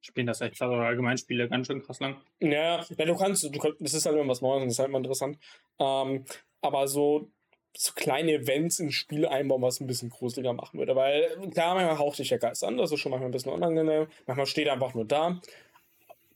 [0.00, 2.16] spielen das echt also allgemein Spiele ganz schön krass lang.
[2.40, 4.98] Ja, ja, du kannst, du das ist halt immer was Neues das ist halt immer
[4.98, 5.38] interessant.
[5.78, 6.24] Ähm,
[6.62, 7.30] aber so,
[7.76, 10.96] so kleine Events in Spiele einbauen, was ein bisschen gruseliger machen würde.
[10.96, 14.06] Weil klar, manchmal haucht dich der Geist an, das ist schon manchmal ein bisschen unangenehm.
[14.26, 15.40] Manchmal steht er einfach nur da.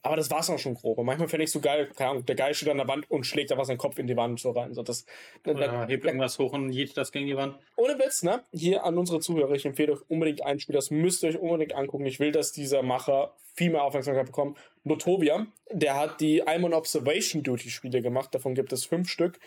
[0.04, 0.98] Aber das war's auch schon grob.
[0.98, 3.24] Und manchmal finde ich so geil, keine Ahnung, der Geist steht an der Wand und
[3.24, 4.74] schlägt einfach seinen Kopf in die Wand so rein.
[4.74, 5.06] So, das,
[5.46, 7.56] Oder hebt irgendwas hoch und jiet das gegen die Wand.
[7.76, 8.44] ohne Witz, ne?
[8.52, 11.74] Hier an unsere Zuhörer, ich empfehle euch unbedingt ein Spiel, das müsst ihr euch unbedingt
[11.74, 12.04] angucken.
[12.04, 14.58] Ich will, dass dieser Macher viel mehr Aufmerksamkeit bekommt.
[14.82, 19.40] Notovia, der hat die I'm on Observation Duty Spiele gemacht, davon gibt es fünf Stück.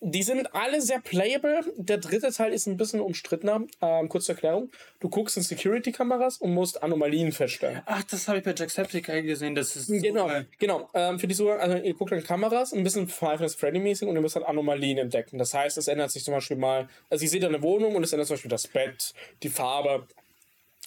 [0.00, 1.64] Die sind alle sehr playable.
[1.76, 3.62] Der dritte Teil ist ein bisschen umstrittener.
[3.80, 4.70] Ähm, kurze Erklärung.
[5.00, 7.80] Du guckst in Security-Kameras und musst Anomalien feststellen.
[7.86, 9.54] Ach, das habe ich bei Jacksepticeye gesehen.
[9.54, 10.46] Das ist Genau, geil.
[10.58, 10.90] genau.
[10.92, 14.06] Ähm, für die Zuhörer, also ihr guckt an Kameras, ein bisschen Five Nights Freddy mäßig
[14.06, 15.38] und ihr müsst halt Anomalien entdecken.
[15.38, 18.12] Das heißt, es ändert sich zum Beispiel mal, also ihr seht eine Wohnung und es
[18.12, 20.06] ändert zum Beispiel das Bett, die Farbe.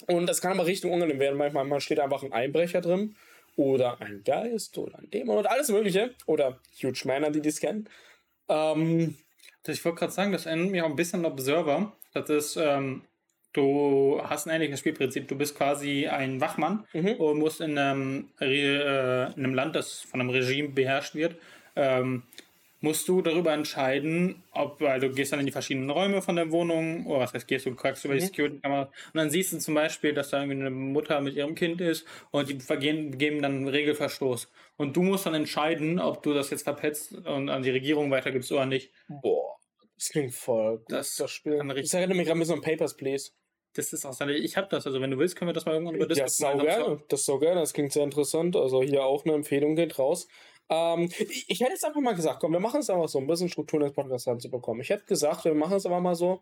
[0.07, 1.37] Und das kann aber richtig unangenehm werden.
[1.37, 3.15] Manchmal, steht einfach ein Einbrecher drin
[3.55, 6.13] oder ein Geist oder ein Dämon oder alles Mögliche.
[6.27, 7.89] Oder Huge Männer, die dies kennen.
[8.49, 9.15] Ähm,
[9.67, 11.93] Ich wollte gerade sagen, das erinnert mich auch ein bisschen an Observer.
[12.13, 13.03] Das ist, ähm,
[13.53, 15.27] du hast ein ähnliches Spielprinzip.
[15.27, 17.09] Du bist quasi ein Wachmann Mhm.
[17.19, 21.35] und musst in einem, äh, in einem Land, das von einem Regime beherrscht wird,
[21.75, 22.23] ähm,
[22.81, 26.49] musst du darüber entscheiden, ob, weil du gehst dann in die verschiedenen Räume von der
[26.51, 28.25] Wohnung, oder was heißt, gehst du, guckst über die Mhm.
[28.25, 31.81] Security-Kamera und dann siehst du zum Beispiel, dass da irgendwie eine Mutter mit ihrem Kind
[31.81, 34.49] ist und die vergehen, geben dann einen Regelverstoß.
[34.79, 38.51] Und du musst dann entscheiden, ob du das jetzt verpetzt und an die Regierung weitergibst
[38.51, 38.91] oder nicht.
[39.21, 39.57] boah,
[39.95, 41.57] das klingt voll gut, Das das, Spiel.
[41.57, 43.31] kann richtig- Das erinnert mich gerade ein bisschen an Papers, Please.
[43.75, 44.33] Das ist auch seine.
[44.33, 46.57] Ich habe das, also wenn du willst, können wir das mal irgendwann über Ja, sau
[46.57, 47.03] gerne.
[47.09, 47.59] Das sau gerne.
[47.59, 48.55] Das klingt sehr interessant.
[48.55, 50.27] Also hier auch eine Empfehlung geht raus.
[50.69, 53.27] Ähm, ich, ich hätte jetzt einfach mal gesagt, komm, wir machen es einfach so, ein
[53.27, 54.81] bisschen Struktur in das Podcast ranzubekommen.
[54.81, 56.41] Ich hätte gesagt, wir machen es aber mal so.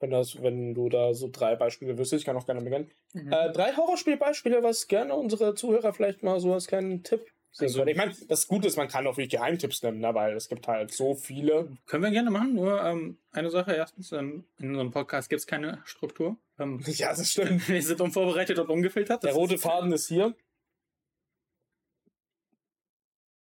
[0.00, 2.90] Wenn, das, wenn du da so drei Beispiele wüsstest, ich kann auch gerne beginnen.
[3.12, 3.32] Mhm.
[3.32, 7.24] Äh, drei Horrorspielbeispiele, was gerne unsere Zuhörer vielleicht mal so als kleinen Tipp
[7.58, 7.84] Also-.
[7.86, 10.66] Ich meine, das Gute ist, man kann auch wirklich Geheimtipps nennen, ne, weil es gibt
[10.68, 11.76] halt so viele.
[11.86, 13.74] Können wir gerne machen, nur ähm, eine Sache.
[13.74, 16.36] Erstens, ähm, in unserem Podcast gibt es keine Struktur.
[16.58, 17.68] Ähm, Ja, das stimmt.
[17.68, 19.22] wir sind unvorbereitet und ungefiltert.
[19.22, 20.34] Der rote ist Faden ist hier.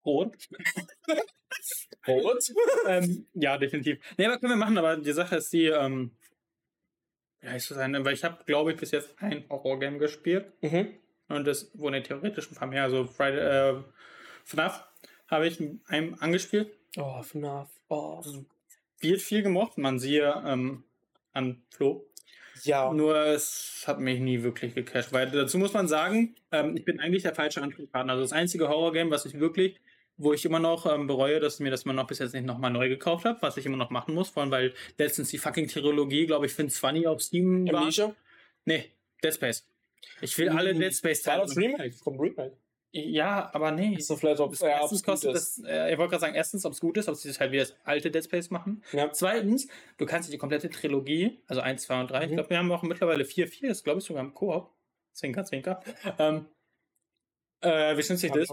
[0.05, 0.36] rot.
[2.08, 2.53] Rot.
[2.88, 3.97] ähm, ja, definitiv.
[4.17, 6.12] Nee, aber können wir machen, aber die Sache ist die, ähm,
[7.41, 8.05] wie heißt das denn?
[8.05, 10.51] Weil ich habe, glaube ich, bis jetzt ein Horrorgame gespielt.
[10.62, 10.93] Mhm.
[11.27, 12.83] Und das wurde theoretisch ein paar mehr.
[12.83, 13.83] Also Friday, äh,
[14.43, 14.88] FNAF
[15.27, 16.71] habe ich einem angespielt.
[16.97, 17.69] Oh, FNAF.
[17.89, 18.23] Oh.
[18.99, 19.77] Wird viel gemocht.
[19.77, 20.83] Man siehe ähm,
[21.33, 22.05] an Flo.
[22.63, 22.91] Ja.
[22.93, 26.99] Nur es hat mich nie wirklich gecasht, weil dazu muss man sagen, ähm, ich bin
[26.99, 28.13] eigentlich der falsche Ansprechpartner.
[28.13, 29.79] Also das einzige Horrorgame, was ich wirklich,
[30.17, 32.71] wo ich immer noch ähm, bereue, dass mir das mal noch bis jetzt nicht nochmal
[32.71, 35.67] neu gekauft habe, was ich immer noch machen muss, vor allem weil letztens die fucking
[35.67, 37.81] Trilogie, glaube ich, finde 20 auf Steam war.
[37.81, 38.15] Amnesia?
[38.63, 39.67] Nee, Dead Space.
[40.21, 41.95] Ich will alle Dead Space War das Remake?
[42.03, 42.57] Vom Remake.
[42.91, 43.95] Ja, aber nee.
[43.95, 46.65] Ist so vielleicht auch Das ja, erstens kostet das, äh, ich wollte gerade sagen, erstens,
[46.65, 48.83] ob es gut ist, ob sie das halt wie das alte Dead Space machen.
[48.93, 49.11] Ja.
[49.11, 52.35] Zweitens, du kannst die komplette Trilogie, also 1, 2 und 3, ich Mhm.
[52.35, 54.71] glaube, wir haben auch mittlerweile 4, 4, ist glaube ich sogar im Koop.
[55.11, 55.81] Zwinker, zwinker.
[56.19, 56.47] Ähm,
[57.61, 58.47] äh, wie schnell sich das?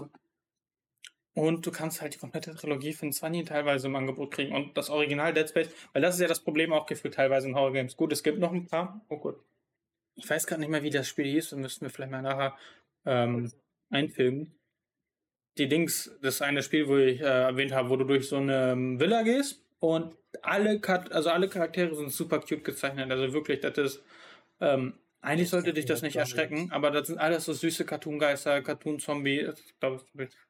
[1.35, 4.53] Und du kannst halt die komplette Trilogie für einen 20 teilweise im Angebot kriegen.
[4.53, 7.55] Und das Original Dead Space, weil das ist ja das Problem auch gefühlt teilweise in
[7.55, 7.95] Horror Games.
[7.97, 9.03] Gut, es gibt noch ein paar.
[9.09, 9.37] Oh gut.
[10.15, 11.51] Ich weiß gerade nicht mehr, wie das Spiel hieß.
[11.51, 12.57] Das müssten wir vielleicht mal nachher
[13.05, 13.51] ähm,
[13.89, 14.55] einfilmen.
[15.57, 18.71] Die Dings, das eine Spiel, wo ich äh, erwähnt habe, wo du durch so eine
[18.71, 23.11] ähm, Villa gehst und alle, also alle Charaktere sind super cute gezeichnet.
[23.11, 24.03] Also wirklich, das ist.
[24.59, 29.49] Ähm, eigentlich sollte dich das nicht erschrecken, aber das sind alles so süße Cartoon-Geister, Cartoon-Zombie.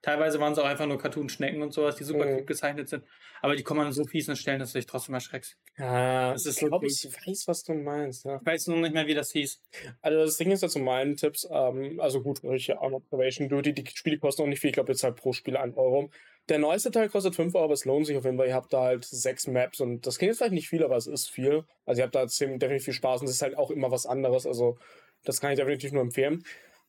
[0.02, 2.46] Teilweise waren es auch einfach nur Cartoon-Schnecken und sowas, die super Mhm.
[2.46, 3.06] gezeichnet sind.
[3.42, 5.58] Aber die kommen an so fiesen Stellen, dass du dich trotzdem erschreckst.
[5.78, 8.26] Ja, Das ist ist glaube ich weiß, was du meinst.
[8.26, 8.38] Ja.
[8.38, 9.62] Ich weiß nur nicht mehr, wie das hieß.
[10.02, 13.50] Also das Ding ist ja zu meinen Tipps, ähm, also gut, ich auch noch Probation
[13.50, 16.10] Duty, die Spiele kosten auch nicht viel, ich glaube jetzt halt pro Spiel 1 Euro.
[16.50, 18.48] Der neueste Teil kostet 5 Euro, aber es lohnt sich auf jeden Fall.
[18.48, 21.08] Ihr habt da halt sechs Maps und das klingt jetzt vielleicht nicht viel, aber es
[21.08, 21.64] ist viel.
[21.86, 24.06] Also ihr habt da ziemlich, definitiv viel Spaß und es ist halt auch immer was
[24.06, 24.46] anderes.
[24.46, 24.78] Also
[25.24, 26.44] das kann ich definitiv nur empfehlen.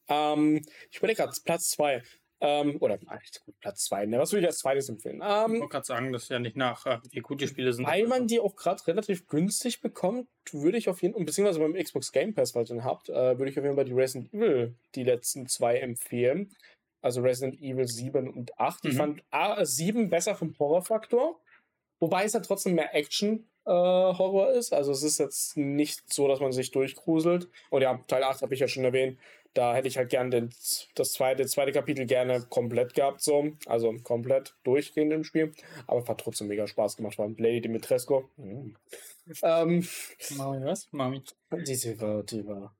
[0.09, 2.03] Ähm, ich überlege gerade, Platz 2.
[2.41, 4.07] Ähm, oder nein, gut, Platz 2.
[4.07, 5.19] Ne, was würde ich als zweites empfehlen?
[5.19, 7.73] Ich Ähm, wollte gerade sagen, das ist ja nicht nach, äh, wie gut die Spiele
[7.73, 7.87] sind.
[7.87, 11.75] weil man die auch gerade relativ günstig bekommt, würde ich auf jeden Fall, beziehungsweise beim
[11.75, 14.35] Xbox Game Pass, falls ihr den habt, äh, würde ich auf jeden Fall die Resident
[14.35, 16.55] Evil, die letzten zwei empfehlen.
[17.05, 18.87] Also Resident Evil 7 und 8.
[18.87, 18.97] Ich Mhm.
[18.97, 21.39] fand A, 7 besser vom Horrorfaktor,
[22.01, 24.73] wobei es ja trotzdem mehr Action äh, Horror ist.
[24.73, 27.49] Also es ist jetzt nicht so, dass man sich durchgruselt.
[27.71, 29.19] Und ja, Teil 8 habe ich ja schon erwähnt.
[29.55, 30.51] Da hätte ich halt gern den,
[30.97, 33.53] das zweite, zweite Kapitel gerne komplett gehabt, so.
[33.67, 35.55] Also komplett durchgehend im Spiel.
[35.87, 37.19] Aber es hat trotzdem mega Spaß gemacht.
[37.19, 38.25] War Lady Dimitrescu.
[38.37, 38.77] Mhm.
[39.43, 39.87] Ähm,
[40.37, 40.89] Mami, was?
[40.91, 41.23] Mami.
[41.53, 42.75] die war, die war.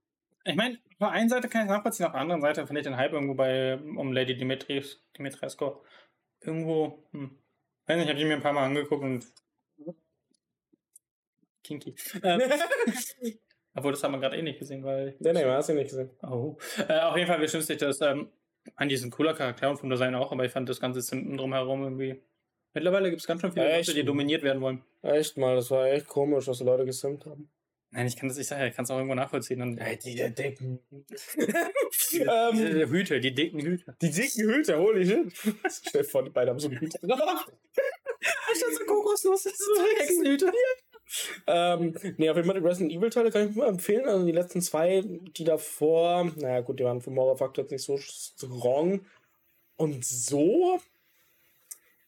[0.45, 2.87] Ich meine, auf der einen Seite kann ich nachvollziehen, auf der anderen Seite finde ich
[2.87, 5.83] den Hype irgendwo bei um Lady Dimitris, Dimitrescu
[6.41, 7.39] irgendwo, hm.
[7.87, 9.27] Weiß nicht, ich habe die mir ein paar Mal angeguckt und
[11.63, 11.95] kinky.
[12.23, 12.41] Ähm,
[13.75, 15.17] obwohl, das haben wir gerade eh nicht gesehen, weil.
[15.19, 16.11] Nee, nee, man hast du nicht gesehen.
[16.23, 16.57] Oh.
[16.89, 18.01] Äh, auf jeden Fall, wie stimmt sich das?
[18.01, 18.31] Ähm,
[18.77, 21.83] an diesen cooler Charakter und vom Design auch, aber ich fand das ganze Simpen drumherum
[21.83, 22.23] irgendwie.
[22.73, 23.89] Mittlerweile gibt es ganz schön viele Echt?
[23.89, 24.83] Leute, die dominiert werden wollen.
[25.03, 27.51] Echt mal, das war echt komisch, was die Leute gesimt haben.
[27.95, 29.63] Nein, ich kann das nicht sagen, ich kann es auch irgendwo nachvollziehen.
[29.63, 30.81] Und, die der dicken.
[30.91, 33.95] die, ähm, die Hüte, die dicken Hüte.
[34.03, 35.33] die dicken Hüte, holy shit.
[35.71, 36.99] Stell dir vor, die beiden haben so eine Hüte.
[38.53, 40.53] Ist so kokosnuss, das ist so Hexenhüte.
[41.47, 44.09] ähm, nee, auf jeden Fall die Resident Evil Teile kann ich mal empfehlen.
[44.09, 47.97] Also die letzten zwei, die davor, naja gut, die waren vom Horror-Faktor jetzt nicht so
[47.99, 49.07] strong.
[49.77, 50.81] Und so.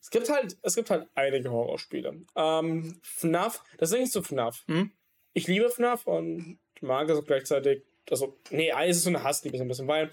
[0.01, 2.23] Es gibt halt, es gibt halt einige Horrorspiele.
[2.35, 4.65] Ähm, FNAF, das ist zu FNAF.
[4.67, 4.91] Hm?
[5.37, 7.83] Ich liebe FNAF und mag es gleichzeitig.
[8.09, 10.11] Also, nee, es ist so eine Hassliebe so ein bisschen, weil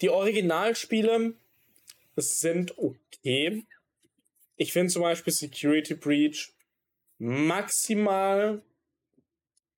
[0.00, 1.34] Die Originalspiele
[2.16, 3.66] sind okay.
[4.56, 6.54] Ich finde zum Beispiel Security Breach
[7.18, 8.62] maximal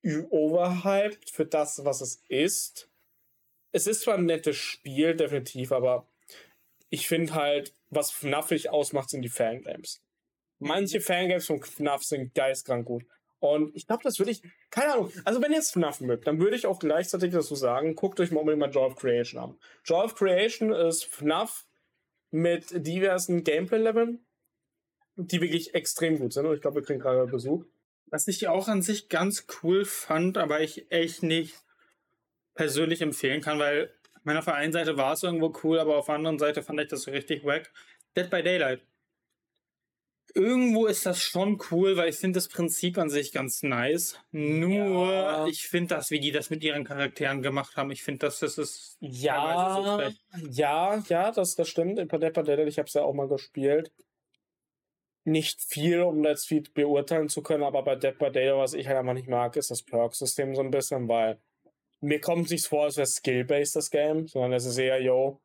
[0.05, 2.89] overhyped für das, was es ist.
[3.73, 6.07] Es ist zwar ein nettes Spiel, definitiv, aber
[6.91, 10.01] ich finde halt, was FNAFig ausmacht, sind die Fangames.
[10.61, 13.05] Manche Fangames von FNAF sind geistkrank gut.
[13.39, 16.41] Und ich glaube, das würde ich, keine Ahnung, also wenn ihr jetzt FNAF mögt, dann
[16.41, 19.59] würde ich auch gleichzeitig dazu sagen, guckt euch mal unbedingt mal Joy of Creation an.
[19.85, 21.67] Joy of Creation ist FNAF
[22.31, 24.25] mit diversen Gameplay-Leveln,
[25.17, 26.47] die wirklich extrem gut sind.
[26.47, 27.65] Und ich glaube, wir kriegen gerade Besuch.
[28.07, 31.57] Was ich auch an sich ganz cool fand, aber ich echt nicht
[32.55, 36.07] persönlich empfehlen kann, weil meiner auf der einen Seite war es irgendwo cool, aber auf
[36.07, 37.71] der anderen Seite fand ich das richtig wack.
[38.17, 38.81] Dead by Daylight.
[40.37, 44.21] Irgendwo ist das schon cool, weil ich finde das Prinzip an sich ganz nice.
[44.33, 45.47] Nur, Ja.
[45.47, 48.59] ich finde das, wie die das mit ihren Charakteren gemacht haben, ich finde, das, das
[48.59, 51.99] ist Ja, so ja, ja, das, das stimmt.
[51.99, 53.91] In by Daylight, ich habe es ja auch mal gespielt.
[55.25, 58.87] Nicht viel, um das viel beurteilen zu können, aber bei Dead by Daylight, was ich
[58.89, 61.41] halt einfach nicht mag, ist das Perk-System so ein bisschen, weil
[62.03, 65.41] mir kommt es nicht vor, als wäre Skill-based das Game, sondern es ist eher, yo,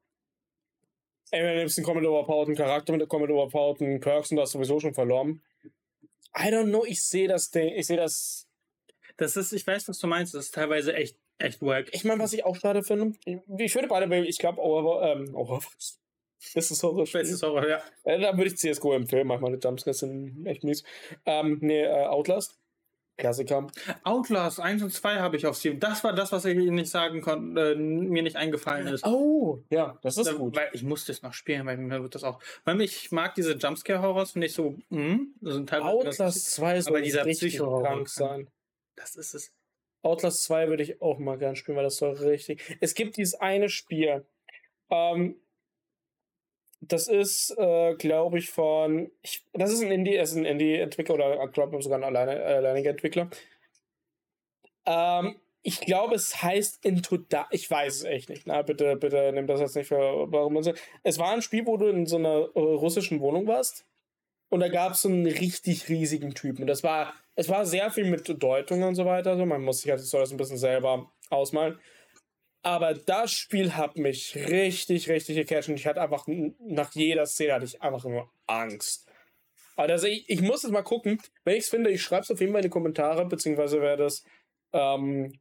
[1.32, 5.41] du einen komplett overpowerten Charakter mit overpowerten Perks und du hast sowieso schon verloren.
[6.38, 8.48] I don't know, ich sehe das Ding, ich sehe das
[9.17, 11.89] Das ist, ich weiß, was du meinst, das ist teilweise echt, echt wack.
[11.91, 15.36] Ich meine, was ich auch schade finde, ich, ich würde beide, ich glaube, Over, ähm,
[15.36, 15.60] Over,
[16.54, 17.06] das ist Horror.
[17.06, 17.82] Das ist Horror, ja.
[18.04, 20.84] Äh, da würde ich CSGO empfehlen, manchmal die Jumpscares sind echt mies.
[21.26, 22.61] Ähm, nee, äh, Outlast.
[23.22, 23.68] Klassiker.
[24.04, 25.80] Outlast 1 und 2 habe ich auf Steam.
[25.80, 29.06] Das war das, was ich nicht sagen konnte, äh, mir nicht eingefallen ist.
[29.06, 30.56] Oh, ja, das ist Da- gut.
[30.58, 32.40] Weil ich musste es noch spielen, weil mir wird das auch.
[32.66, 37.02] Weil ich mag diese Jumpscare-Horrors, finde ich so, das sind teilweise Outlast 2 soll aber
[37.02, 38.50] dieser richtig krank sein.
[38.96, 39.52] Das ist es.
[40.04, 42.78] Outlast 2 würde ich auch mal gern spielen, weil das soll richtig.
[42.82, 44.26] Es gibt dieses eine Spiel.
[44.90, 45.36] Ähm,
[46.82, 49.12] das ist, äh, glaube ich, von.
[49.22, 52.56] Ich, das ist ein Indie, ist ein Indie-Entwickler oder glaube ich sogar ein alleine, äh,
[52.56, 53.30] alleiniger Entwickler.
[54.88, 57.48] Ähm, ich glaube, es heißt Into Dark.
[57.52, 58.48] Ich weiß es echt nicht.
[58.48, 60.58] Na, bitte, bitte nimm das jetzt nicht für warum.
[61.04, 63.86] Es war ein Spiel, wo du in so einer äh, russischen Wohnung warst.
[64.50, 66.65] Und da gab es so einen richtig riesigen Typen.
[66.65, 69.38] Das war, es war sehr viel mit Deutung und so weiter.
[69.38, 69.46] So.
[69.46, 71.80] Man muss sich halt das ein bisschen selber ausmalen.
[72.63, 75.69] Aber das Spiel hat mich richtig, richtig gecatcht.
[75.69, 79.10] Und ich hatte einfach, nach jeder Szene hatte ich einfach nur Angst.
[79.76, 81.19] Also ich, ich muss jetzt mal gucken.
[81.43, 83.97] Wenn ich es finde, ich schreibe es auf jeden Fall in die Kommentare, beziehungsweise wer
[83.97, 84.24] das,
[84.74, 85.39] ähm,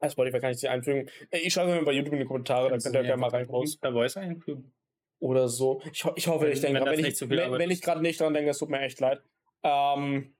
[0.00, 1.08] als Spotify kann ich sie einfügen.
[1.30, 3.30] Äh, Ich schreibe es mir bei YouTube in die Kommentare, dann könnt ihr gerne mal
[3.30, 3.80] reinposten.
[3.80, 4.72] Per Voice einfügen.
[5.20, 5.82] Oder so.
[5.92, 8.32] Ich, ich hoffe, ich Wenn denke, das wenn, ich, wenn, wenn ich gerade nicht dran
[8.34, 9.22] denke, es tut mir echt leid.
[9.62, 10.34] Ähm,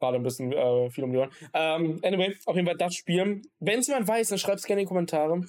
[0.00, 1.30] gerade ein bisschen äh, viel um die Ohren.
[1.54, 3.42] Ähm, anyway, auf jeden Fall das Spiel.
[3.60, 5.44] Wenn es jemand weiß, dann schreibt es gerne in die Kommentare.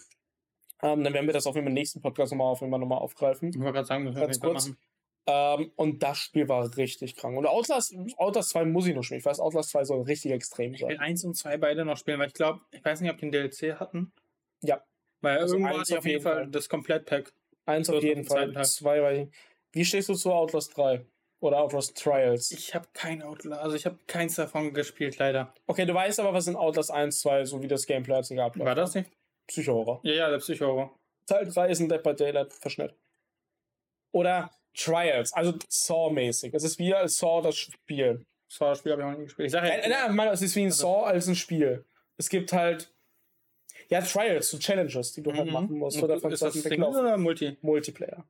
[0.83, 2.79] Ähm, dann werden wir das auf jeden Fall im nächsten Podcast nochmal auf jeden Fall
[2.79, 3.49] nochmal aufgreifen.
[3.49, 4.67] Ich wollte gerade sagen, wir Ganz kurz.
[4.67, 4.77] Machen.
[5.27, 7.37] Ähm, und das Spiel war richtig krank.
[7.37, 9.19] Und Outlast, Outlast 2 muss ich noch spielen.
[9.19, 10.99] Ich weiß, Outlast 2 soll richtig extrem Ich will sein.
[10.99, 13.31] 1 und 2 beide noch spielen, weil ich glaube, ich weiß nicht, ob die einen
[13.31, 14.11] DLC hatten.
[14.63, 14.83] Ja.
[15.21, 16.47] Weil Also irgendwo hatte ich auf jeden Fall Fall.
[16.47, 17.31] das Komplettpack.
[17.65, 18.51] Eins auf jeden Fall.
[18.65, 19.29] Zwei, weil
[19.71, 21.05] Wie stehst du zu Outlast 3?
[21.41, 22.51] Oder Outlast Trials?
[22.51, 25.53] Ich habe kein Outlast, also ich habe keins davon gespielt, leider.
[25.67, 28.59] Okay, du weißt aber, was in Outlast 1, 2, so wie das Gameplay als abläuft.
[28.59, 29.09] War das nicht?
[29.47, 29.99] Psycho-Horror.
[30.03, 30.91] Ja, ja, der Psycho.
[31.25, 32.93] Teil 3 ist ein Dead by Daylight Verschnitt.
[34.11, 36.53] Oder Trials, also Saw-mäßig.
[36.53, 38.25] Es ist wie als Saw das Spiel.
[38.49, 39.45] Das war das Spiel, habe ich auch nicht gespielt.
[39.47, 41.85] Ich sage Äh, nein, Mann, es ist wie ein Also- Saw als ein Spiel.
[42.17, 42.93] Es gibt halt.
[43.89, 45.53] Ja, Trials, so Challenges, die du halt Mhm.
[45.53, 46.01] machen musst.
[46.01, 47.57] Oder von ist das Single oder Multi?
[47.61, 48.25] Multiplayer.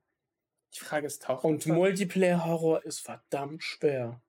[0.75, 1.43] Die Frage ist taucht.
[1.43, 4.21] Und Multiplayer-Horror ist verdammt schwer.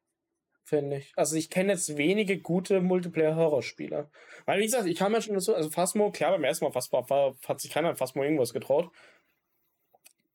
[0.65, 1.13] Finde ich.
[1.17, 4.11] Also ich kenne jetzt wenige gute Multiplayer-Horror-Spieler.
[4.47, 7.09] Weil, wie gesagt, ich kam ja schon dazu, also Phasmo, klar, beim ersten Mal Phasmo,
[7.11, 8.91] war, hat sich keiner an Phasmo irgendwas getraut.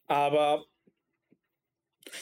[0.05, 0.65] Aber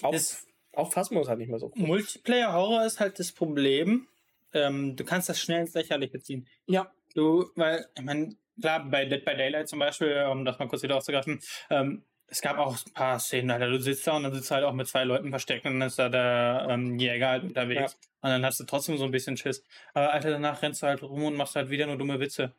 [0.02, 1.88] auch, Das- auch Phasmo ist halt nicht mehr so cool.
[1.88, 4.08] Multiplayer-Horror ist halt das Problem.
[4.54, 6.48] Ähm, du kannst das schnell ins Lächerliche ziehen.
[6.66, 6.92] Ja.
[7.14, 10.84] Du, weil, ich meine, klar, bei Dead by Daylight zum Beispiel, um das mal kurz
[10.84, 14.34] wieder aufzugreifen, ähm, es gab auch ein paar Szenen, Alter, du sitzt da und dann
[14.34, 17.30] sitzt du halt auch mit zwei Leuten versteckt und dann ist da der ähm, Jäger
[17.30, 17.98] halt unterwegs.
[18.22, 19.64] Und dann hast du trotzdem so ein bisschen Schiss.
[19.94, 22.54] Aber Alter, danach rennst du halt rum und machst halt wieder nur dumme Witze.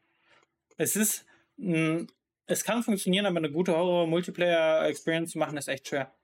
[0.77, 1.27] Es ist,
[1.57, 2.07] mh,
[2.47, 6.16] es kann funktionieren, aber eine gute Horror-Multiplayer-Experience zu machen ist echt schwer.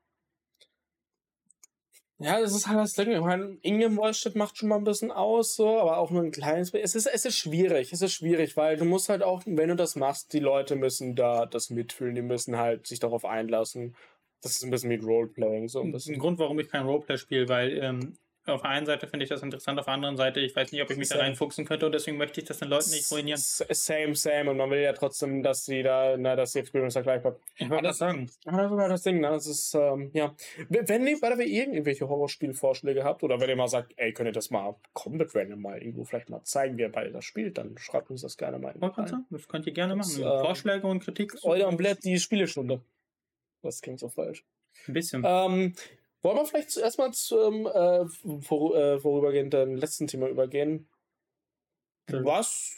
[2.22, 3.10] Ja, das ist halt das Ding.
[3.10, 6.30] Ich meine, Ingame Wallstedt macht schon mal ein bisschen aus, so, aber auch nur ein
[6.30, 6.84] kleines bisschen.
[6.84, 9.76] Es ist, es ist schwierig, es ist schwierig, weil du musst halt auch, wenn du
[9.76, 13.96] das machst, die Leute müssen da das mitfühlen, die müssen halt sich darauf einlassen.
[14.42, 16.20] Das ist ein bisschen wie Roleplaying, so ein Das ist ein bisschen.
[16.20, 19.42] Grund, warum ich kein Roleplay spiele, weil ähm, auf der einen Seite finde ich das
[19.42, 21.28] interessant, auf der anderen Seite, ich weiß nicht, ob ich mich da Same.
[21.28, 23.38] reinfuchsen könnte und deswegen möchte ich das den Leuten nicht ruinieren.
[23.40, 24.50] Same, same.
[24.50, 27.40] Und man will ja trotzdem, dass sie da, na, dass die Experience da gleich bleibt.
[27.56, 28.30] Ich wollte das sagen.
[28.44, 29.28] Aber das ist das Ding, ne?
[29.28, 30.34] Das ist, ähm, ja.
[30.68, 34.50] Wenn ihr, ihr irgendwelche Horrorspielvorschläge habt oder wenn ihr mal sagt, ey, könnt ihr das
[34.50, 38.10] mal komplett random mal irgendwo vielleicht mal zeigen, wie ihr beide das spielt, dann schreibt
[38.10, 39.24] uns das gerne mal rein.
[39.30, 40.10] das könnt ihr gerne machen.
[40.10, 41.34] Das, ähm, Vorschläge und Kritik.
[41.42, 42.82] Euer Amblett, die Spielestunde.
[43.62, 44.44] Das klingt so falsch.
[44.88, 45.22] Ein bisschen.
[45.24, 45.74] Ähm,
[46.22, 48.06] wollen wir vielleicht zuerst mal zum äh,
[48.40, 50.88] vor, äh, vorübergehenden letzten Thema übergehen?
[52.10, 52.24] Ja.
[52.24, 52.76] Was?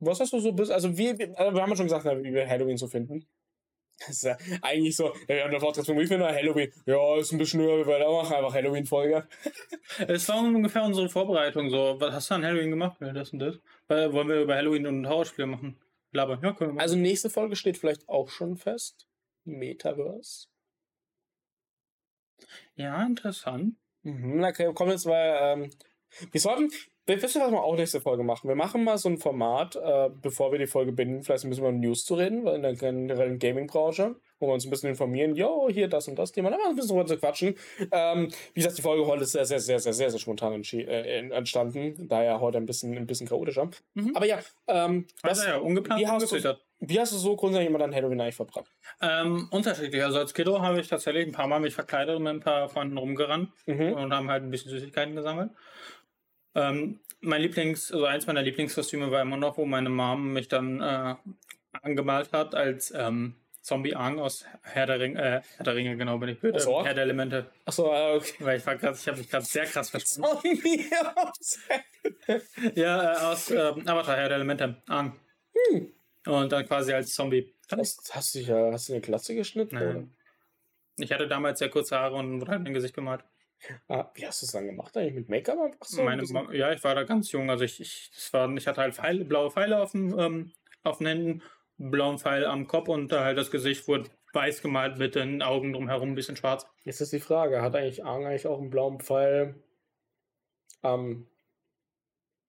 [0.00, 0.70] Was hast du so bis.
[0.70, 3.26] Also, wir, wir, also wir haben ja schon gesagt, wie wir Halloween so finden.
[4.00, 6.72] Das ist ja eigentlich so, wir haben davor gesagt, wie finden wir Halloween?
[6.84, 9.26] Ja, ist ein bisschen höher, weil da machen einfach Halloween-Folge.
[10.08, 11.96] Es war ungefähr unsere Vorbereitung so.
[12.00, 12.96] Was hast du an Halloween gemacht?
[13.00, 13.60] Das und das.
[13.86, 15.78] Weil, wollen wir über Halloween und Horrorspiele machen?
[16.10, 16.40] Labern.
[16.42, 16.80] Ja, können wir machen.
[16.80, 19.06] Also, nächste Folge steht vielleicht auch schon fest.
[19.44, 20.48] Metaverse.
[22.76, 23.76] Ja, interessant.
[24.02, 25.38] Mhm, okay, kommen jetzt mal.
[25.40, 25.70] Ähm,
[26.30, 26.70] wir sollten.
[27.06, 28.48] Wir wissen, was wir auch nächste Folge machen.
[28.48, 31.64] Wir machen mal so ein Format, äh, bevor wir die Folge binden, vielleicht ein bisschen
[31.66, 35.36] über News zu reden, weil in der generellen Gaming-Branche, wo wir uns ein bisschen informieren,
[35.36, 37.56] jo, hier das und das Thema, da ein bisschen drüber zu quatschen.
[37.92, 41.28] Ähm, wie gesagt, die Folge heute ist sehr, sehr, sehr, sehr, sehr, sehr spontan äh,
[41.28, 42.08] entstanden.
[42.08, 43.68] Daher heute ein bisschen, ein bisschen chaotischer.
[43.92, 44.16] Mhm.
[44.16, 44.38] Aber ja,
[44.68, 47.94] ähm, was, Also ja, ungeplant, wie, hast du, wie hast du so grundsätzlich immer dein
[47.94, 48.70] Halloween eigentlich verbracht?
[49.02, 50.02] Ähm, unterschiedlich.
[50.02, 52.70] Also als Kiddo habe ich tatsächlich ein paar Mal mich verkleidet und mit ein paar
[52.70, 53.92] Freunden rumgerannt Mhm.
[53.92, 55.50] und haben halt ein bisschen Süßigkeiten gesammelt.
[56.54, 60.80] Ähm, mein Lieblings, also eins meiner Lieblingskostüme war immer noch, wo meine Mom mich dann
[60.80, 61.14] äh,
[61.82, 66.18] angemalt hat als ähm, Zombie Ang aus Herr der Ringe, äh, Herr der Ringe, genau,
[66.18, 66.54] bin ich blöd.
[66.66, 66.86] Ork?
[66.86, 67.50] Herr der Elemente.
[67.64, 68.34] Achso, äh, okay.
[68.40, 70.28] Weil ich war krass, ich habe mich gerade sehr krass verstanden.
[70.42, 70.86] Zombie
[71.16, 71.58] aus-
[72.74, 75.18] Ja, äh, aus ähm, Avatar, Herr der Elemente, Ang.
[75.70, 75.92] Hm.
[76.26, 77.54] Und dann quasi als Zombie.
[77.70, 79.76] Hast, hast, du, dich, äh, hast du eine Glatze geschnitten?
[79.78, 79.94] oder?
[79.94, 80.14] Nein.
[80.98, 83.24] Ich hatte damals sehr kurze Haare und wurde halt mein Gesicht gemalt.
[83.88, 85.14] Ah, wie hast du es dann gemacht eigentlich?
[85.14, 86.02] Mit Make-up einfach so?
[86.02, 86.22] Meine,
[86.52, 87.50] ja, ich war da ganz jung.
[87.50, 90.98] Also ich, ich, das war, ich hatte halt Pfeile, blaue Pfeile auf, dem, ähm, auf
[90.98, 91.42] den Händen,
[91.78, 95.72] blauen Pfeil am Kopf und da halt das Gesicht wurde weiß gemalt mit den Augen
[95.72, 96.66] drumherum ein bisschen schwarz.
[96.82, 99.62] Jetzt ist die Frage, hat eigentlich Aang eigentlich auch einen blauen Pfeil
[100.82, 101.28] am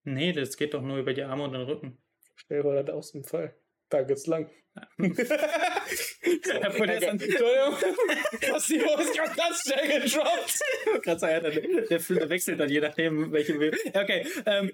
[0.03, 1.97] Nee, das geht doch nur über die Arme und den Rücken.
[2.35, 3.55] Stellroller aus dem Pfeil?
[3.89, 4.49] Da geht's lang.
[4.97, 7.75] Obwohl, der ist dann- Entschuldigung,
[8.51, 10.59] was die Hose gerade ganz schnell gedroppt.
[11.03, 13.71] Gerade so, ja, der, der, der wechselt dann je nachdem, welche will.
[13.93, 14.71] Okay, ähm,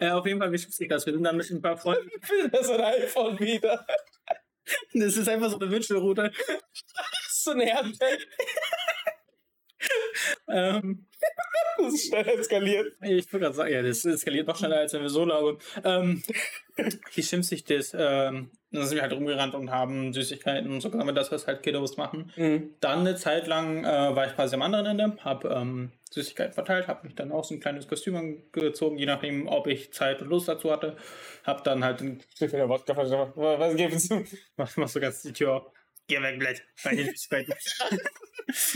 [0.00, 1.04] äh, auf jeden Fall beschäftigt sich das.
[1.04, 2.10] Wir sind dann mit ein paar Freunden.
[2.50, 3.86] Das ist ein iPhone wieder.
[4.94, 6.32] Das ist einfach so eine Wünschelroute.
[7.28, 8.18] So ein Airbag.
[10.50, 11.06] Ähm,
[11.82, 12.92] Das ist schnell eskaliert.
[13.02, 15.58] Ich würde gerade sagen, ja, das eskaliert noch schneller, als wenn wir so labern.
[15.84, 16.22] Ähm,
[17.14, 17.94] wie schimpft sich das?
[17.98, 21.62] Ähm, dann sind wir halt rumgerannt und haben Süßigkeiten und so gesammelt, das, was halt
[21.62, 22.32] Kiddos machen.
[22.36, 22.74] Mhm.
[22.80, 26.86] Dann eine Zeit lang äh, war ich quasi am anderen Ende, habe ähm, Süßigkeiten verteilt,
[26.86, 30.28] habe mich dann auch so ein kleines Kostüm angezogen, je nachdem, ob ich Zeit und
[30.28, 30.96] Lust dazu hatte.
[31.44, 34.08] Habe dann halt, Ich bin der Wodka Was gibt's?
[34.56, 35.62] mach, mach so ganz die Tür auf.
[35.62, 35.79] Geh weg, Blatt.
[36.84, 37.54] Bei den Süßigkeiten.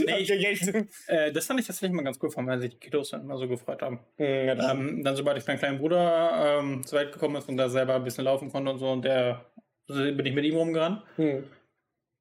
[0.06, 0.62] nee, ich,
[1.08, 3.22] äh, das fand ich tatsächlich mal ganz cool, vor allem, weil sich die Kiddos dann
[3.22, 4.00] immer so gefreut haben.
[4.18, 7.94] Ähm, dann, sobald ich meinen kleinen Bruder ähm, zu weit gekommen ist und da selber
[7.96, 9.50] ein bisschen laufen konnte und so, und der
[9.86, 11.02] bin ich mit ihm rumgerannt.
[11.16, 11.44] Hm.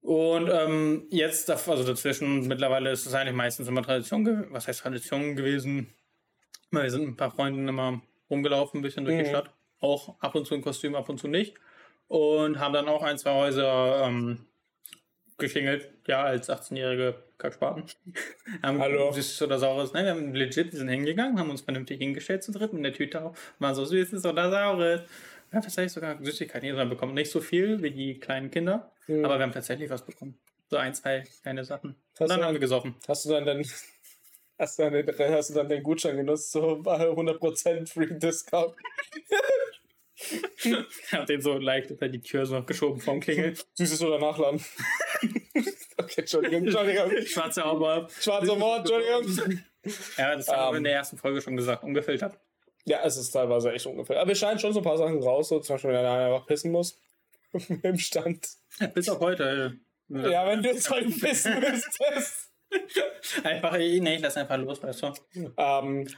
[0.00, 4.80] Und ähm, jetzt, also dazwischen, mittlerweile ist es eigentlich meistens immer Tradition, ge- was heißt
[4.80, 5.94] Tradition gewesen?
[6.70, 9.22] Wir sind ein paar Freunden immer rumgelaufen, ein bisschen durch Mhm.
[9.22, 9.50] die Stadt.
[9.80, 11.54] Auch ab und zu in Kostüm, ab und zu nicht.
[12.08, 14.44] Und haben dann auch ein, zwei Häuser ähm,
[15.38, 17.84] geklingelt, ja, als 18-jährige Kackspaten.
[18.62, 19.12] haben Hallo.
[19.12, 19.92] Süßes oder Saures.
[19.92, 22.92] Nein, wir haben legit, wir sind hingegangen, haben uns vernünftig hingestellt zu dritt mit der
[22.92, 23.54] Tüte auf.
[23.58, 25.00] Waren so Süßes oder Saures.
[25.50, 27.14] Wir haben tatsächlich sogar Süßigkeiten jeder bekommen.
[27.14, 29.24] Nicht so viel wie die kleinen Kinder, Mhm.
[29.24, 30.38] aber wir haben tatsächlich was bekommen.
[30.70, 31.94] So ein, zwei kleine Sachen.
[32.18, 32.94] Hast dann du- haben wir gesoffen.
[33.06, 33.58] Hast du dann den,
[34.58, 38.74] hast du dann, den- hast du dann den Gutschein genutzt, so bei 100% Free Discount?
[41.12, 43.54] Hab den so leicht unter die Tür so geschoben vom Klingel.
[43.74, 44.64] Süßes oder Nachladen?
[45.98, 47.10] okay, Entschuldigung, Entschuldigung.
[47.26, 48.06] Schwarze Haube.
[48.20, 49.60] Schwarzer Mord, Entschuldigung.
[50.16, 50.76] Ja, das haben wir Ähm.
[50.78, 52.38] in der ersten Folge schon gesagt, ungefiltert.
[52.86, 54.20] Ja, es ist teilweise echt ungefähr.
[54.20, 56.46] Aber wir scheinen schon so ein paar Sachen raus, so zum Beispiel, wenn einer einfach
[56.46, 56.98] pissen muss.
[57.82, 58.46] Im Stand.
[58.94, 59.78] Bis auf heute.
[60.12, 62.50] äh, Ja, wenn du jetzt heute pissen müsstest.
[63.44, 65.12] Einfach, nee, ich lass einfach los, weißt du.
[65.56, 66.08] Ähm,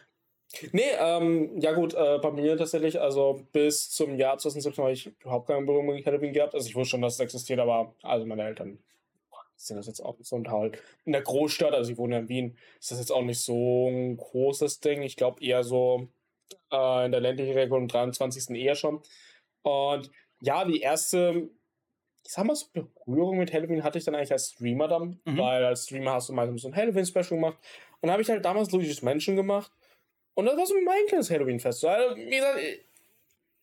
[0.72, 5.06] nee, ähm, ja gut, äh, bei mir tatsächlich, also bis zum Jahr 2017 habe ich
[5.20, 6.54] überhaupt keine Berührung mit Halloween gehabt.
[6.54, 8.78] Also ich wusste schon, dass es existiert, aber also meine Eltern
[9.56, 12.58] sind das jetzt auch so und halt in der Großstadt, also ich wohne in Wien,
[12.78, 15.02] ist das jetzt auch nicht so ein großes Ding.
[15.02, 16.08] Ich glaube eher so
[16.70, 18.50] äh, in der ländlichen Region am 23.
[18.56, 19.00] eher schon.
[19.62, 20.10] Und
[20.42, 21.48] ja, die erste
[22.26, 25.38] ich sag mal, so Berührung mit Halloween hatte ich dann eigentlich als Streamer dann, Mhm.
[25.38, 27.56] weil als Streamer hast du meistens so ein Halloween-Special gemacht.
[28.00, 29.70] Und dann habe ich halt damals Luigi's Mansion gemacht.
[30.36, 31.80] Und das war so mein kleines Halloween-Fest.
[31.80, 32.84] So, Also, wie gesagt, ich-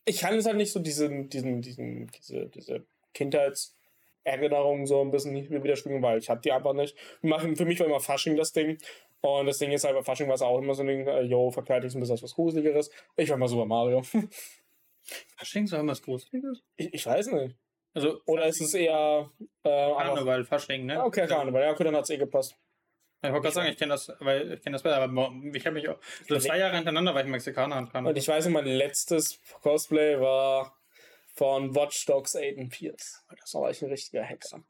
[0.05, 5.33] ich kann jetzt halt nicht so diesen, diesen, diesen, diese, diese Kindheitserinnerungen so ein bisschen
[5.33, 6.97] nicht mehr widerspiegeln, weil ich habe die einfach nicht.
[7.21, 8.77] Machen, für mich war immer Fasching das Ding.
[9.21, 11.21] Und das Ding ist halt bei Fasching war es auch immer so ein Ding, äh,
[11.21, 12.91] yo, verkleide dich ein bisschen was Gruseligeres.
[13.15, 14.01] Ich war mal Super Mario.
[15.37, 16.61] Fasching soll was Gruseliges?
[16.75, 17.55] Ich, ich weiß nicht.
[17.93, 19.29] Also, Oder ist es eher.
[19.63, 21.03] Äh, Karneval, Fasching, ne?
[21.03, 21.61] Okay, Karneval.
[21.61, 22.57] Ja, okay, dann hat es eh gepasst.
[23.25, 25.75] Ich wollte gerade sagen, ich kenne das, weil ich kenne das besser, aber ich habe
[25.75, 25.97] mich auch.
[26.27, 28.17] So zwei Jahre hintereinander war ich Mexikaner an Und Karneval.
[28.17, 30.77] ich weiß noch, mein letztes Cosplay war
[31.33, 33.23] von Watch Dogs Aiden Pierce.
[33.39, 34.63] Das war echt ein richtiger Hacker.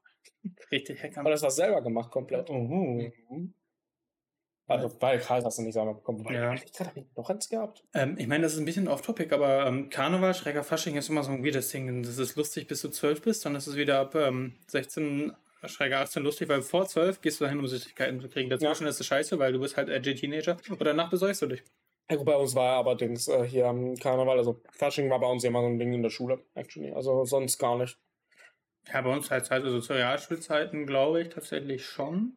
[0.71, 1.21] Richtig hackern.
[1.21, 2.49] Aber das war selber gemacht komplett.
[2.49, 3.53] Mhm.
[4.67, 6.25] Also, weil Karl hast du nicht selber bekommen.
[6.31, 6.53] Ja.
[6.53, 7.83] Ich gerade ich noch eins gehabt.
[7.93, 11.23] Ähm, ich meine, das ist ein bisschen off-topic, aber ähm, Karneval, schräger Fasching ist immer
[11.23, 12.03] so ein weirdes Ding.
[12.03, 15.33] Das ist lustig, bis du 12 bist, dann ist es wieder ab ähm, 16,
[15.67, 18.49] schräger 18 lustig, weil vor 12 gehst du dahin, um Süßigkeiten zu kriegen.
[18.49, 21.63] Dazwischen ist es scheiße, weil du bist halt edgy Teenager und danach besäufst du dich.
[22.09, 25.43] Ja, gut, bei uns war allerdings äh, hier am Karneval, also Fasching war bei uns
[25.43, 26.91] immer so ein Ding in der Schule, actually.
[26.91, 27.97] Also sonst gar nicht.
[28.91, 32.35] Ja, bei uns halt, also zu Realschulzeiten glaube ich tatsächlich schon.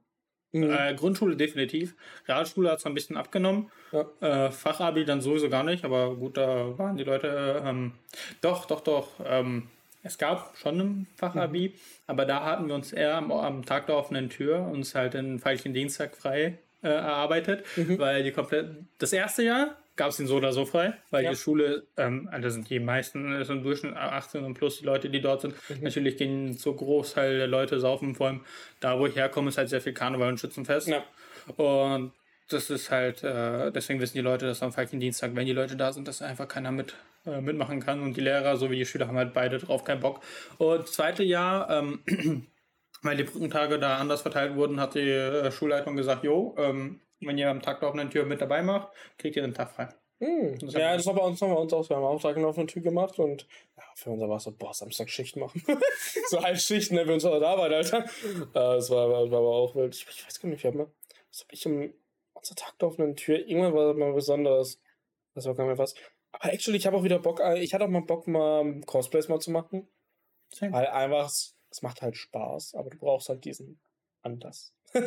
[0.53, 0.71] Mhm.
[0.71, 1.97] Äh, Grundschule definitiv.
[2.29, 3.71] Realschule hat es ein bisschen abgenommen.
[3.93, 4.47] Ja.
[4.47, 7.63] Äh, Fachabi dann sowieso gar nicht, aber gut, da waren die Leute.
[7.65, 7.95] Ähm,
[8.41, 9.09] doch, doch, doch.
[9.25, 9.69] Ähm,
[10.07, 11.75] es gab schon ein Fachabi,
[12.07, 15.39] aber da hatten wir uns eher am, am Tag der offenen Tür uns halt den
[15.45, 17.65] Veilchen Dienstag frei äh, erarbeitet,
[17.99, 18.71] weil die komplett.
[18.99, 21.31] Das erste Jahr gab es ihn so oder so frei, weil Ja.
[21.31, 25.09] die Schule, ähm, also sind die meisten, also im Durchschnitt 18 und plus die Leute,
[25.09, 25.55] die dort sind.
[25.81, 28.41] Natürlich gehen so Großteil der Leute saufen, vor allem
[28.81, 30.89] da, wo ich herkomme, ist halt sehr viel Karneval und Schützenfest.
[30.89, 31.03] Ja.
[31.57, 32.13] Und
[32.49, 35.77] das ist halt, äh, deswegen wissen die Leute, dass am Falken Dienstag, wenn die Leute
[35.77, 36.95] da sind, dass einfach keiner mit,
[37.25, 38.03] äh, mitmachen kann.
[38.03, 40.21] Und die Lehrer sowie die Schüler haben halt beide drauf keinen Bock.
[40.59, 42.03] Und das zweite Jahr, ähm,
[43.03, 47.39] weil die Brückentage da anders verteilt wurden, hat die äh, Schulleitung gesagt, jo, ähm, wenn
[47.39, 48.89] ihr am Tag der offenen Tür mit dabei macht,
[49.19, 49.89] kriegt ihr den Tag frei.
[50.19, 51.89] Das Ja, das war bei uns, haben wir uns auch.
[51.91, 54.53] Wir haben auch Tag auf eine Tür gemacht und ja, für uns war es so,
[54.53, 55.63] boah, Samstag Schicht machen.
[56.31, 58.05] so halb Schicht, ne, wir uns auch da waren, Alter.
[58.05, 59.95] Äh, das war, war, war aber auch wild.
[59.95, 60.87] Ich, ich weiß gar nicht, wir haben,
[61.31, 61.93] was hab ich um
[62.55, 64.81] der offenen Tür, irgendwann war das mal besonders.
[65.35, 65.95] Das war gar nicht was.
[66.33, 69.29] Aber actually, ich habe auch wieder Bock, äh, ich hatte auch mal Bock, mal Cosplays
[69.29, 69.89] mal zu machen.
[70.53, 70.73] Same.
[70.73, 73.81] Weil einfach, es macht halt Spaß, aber du brauchst halt diesen
[74.23, 74.73] Anlass.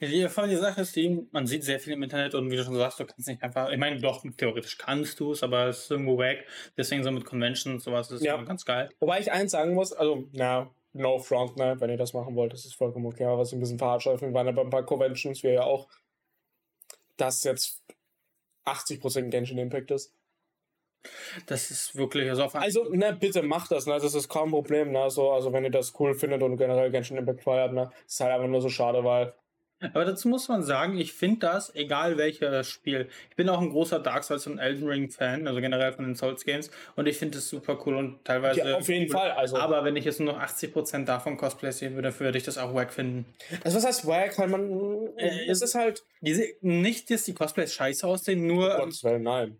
[0.00, 2.76] Die, die Sache ist, die, man sieht sehr viel im Internet und wie du schon
[2.76, 5.90] sagst, du kannst nicht einfach, ich meine, doch, theoretisch kannst du es, aber es ist
[5.90, 6.46] irgendwo weg.
[6.78, 8.40] Deswegen so mit Conventions und sowas ist Ja.
[8.42, 8.88] ganz geil.
[9.00, 12.52] Wobei ich eins sagen muss, also, na, no front, ne, wenn ihr das machen wollt,
[12.52, 14.62] das ist vollkommen okay, aber was ich ein bisschen verarscht habe, wir waren ja bei
[14.62, 15.88] ein paar Conventions, wir ja auch,
[17.16, 17.82] dass jetzt
[18.64, 20.14] 80% Genshin Impact ist.
[21.46, 24.52] Das ist wirklich, also auf Also, ne, bitte macht das, ne, das ist kaum ein
[24.52, 27.90] Problem, ne, so, also wenn ihr das cool findet und generell Genshin Impact feiert, ne,
[28.06, 29.34] ist halt einfach nur so schade, weil,
[29.92, 33.08] Aber dazu muss man sagen, ich finde das, egal welches Spiel.
[33.30, 36.14] Ich bin auch ein großer Dark Souls und Elden Ring Fan, also generell von den
[36.14, 36.70] Souls Games.
[36.94, 38.60] Und ich finde es super cool und teilweise.
[38.60, 41.94] ja, auf jeden Fall, also, Aber wenn ich jetzt nur noch 80% davon Cosplay sehen
[41.94, 43.26] würde, würde ich das auch wack finden.
[43.64, 44.70] also was heißt wack, halt man,
[45.16, 48.74] Äh, es ist halt, Diese, nicht, dass die Cosplays scheiße aussehen, nur.
[48.74, 49.58] um Gottes Willen, nein.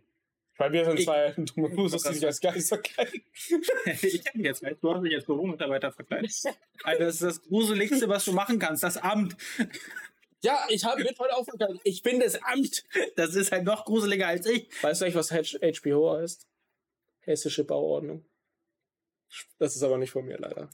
[0.58, 3.12] Weil wir sind Ich- zwei dumme Losers, die sich als Geister kennen.
[4.02, 6.32] ich kenne jetzt, weißt du, hast mich als Büromitarbeiter verkleidet.
[6.82, 9.36] Also das ist das Gruseligste, was du machen kannst, das Amt.
[10.42, 11.78] Ja, ich habe mit heute aufgehört.
[11.84, 12.84] Ich bin das Amt.
[13.16, 14.68] Das ist halt noch gruseliger als ich.
[14.82, 16.46] Weißt du eigentlich, was HBO heißt?
[17.20, 18.24] Hessische Bauordnung.
[19.58, 20.70] Das ist aber nicht von mir, leider.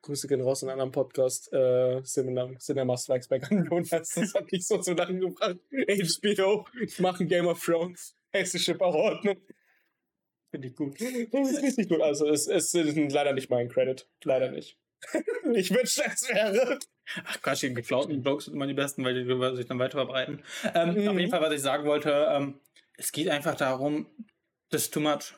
[0.00, 1.52] Grüße gehen raus in einem anderen Podcast.
[1.52, 3.90] Äh, Cinema, Cinema Strikes Back an Jonas.
[3.90, 5.58] Das hat mich so zu lange gebracht.
[5.70, 6.66] HBO
[6.98, 8.16] machen Game of Thrones.
[8.32, 9.36] Hessische Bauordnung.
[10.50, 11.00] Finde ich gut.
[11.00, 12.00] Das ist richtig gut.
[12.02, 14.06] Also, es, es ist leider nicht mein Credit.
[14.24, 14.78] Leider nicht.
[15.54, 16.78] ich wünschte, es wäre.
[17.24, 20.42] Ach Quatsch, die geklauten Blogs sind immer die besten, weil die sich dann weiter verbreiten.
[20.74, 21.08] Ähm, Mhm.
[21.08, 22.60] Auf jeden Fall, was ich sagen wollte, ähm,
[22.96, 24.06] es geht einfach darum,
[24.70, 25.34] das ist too much.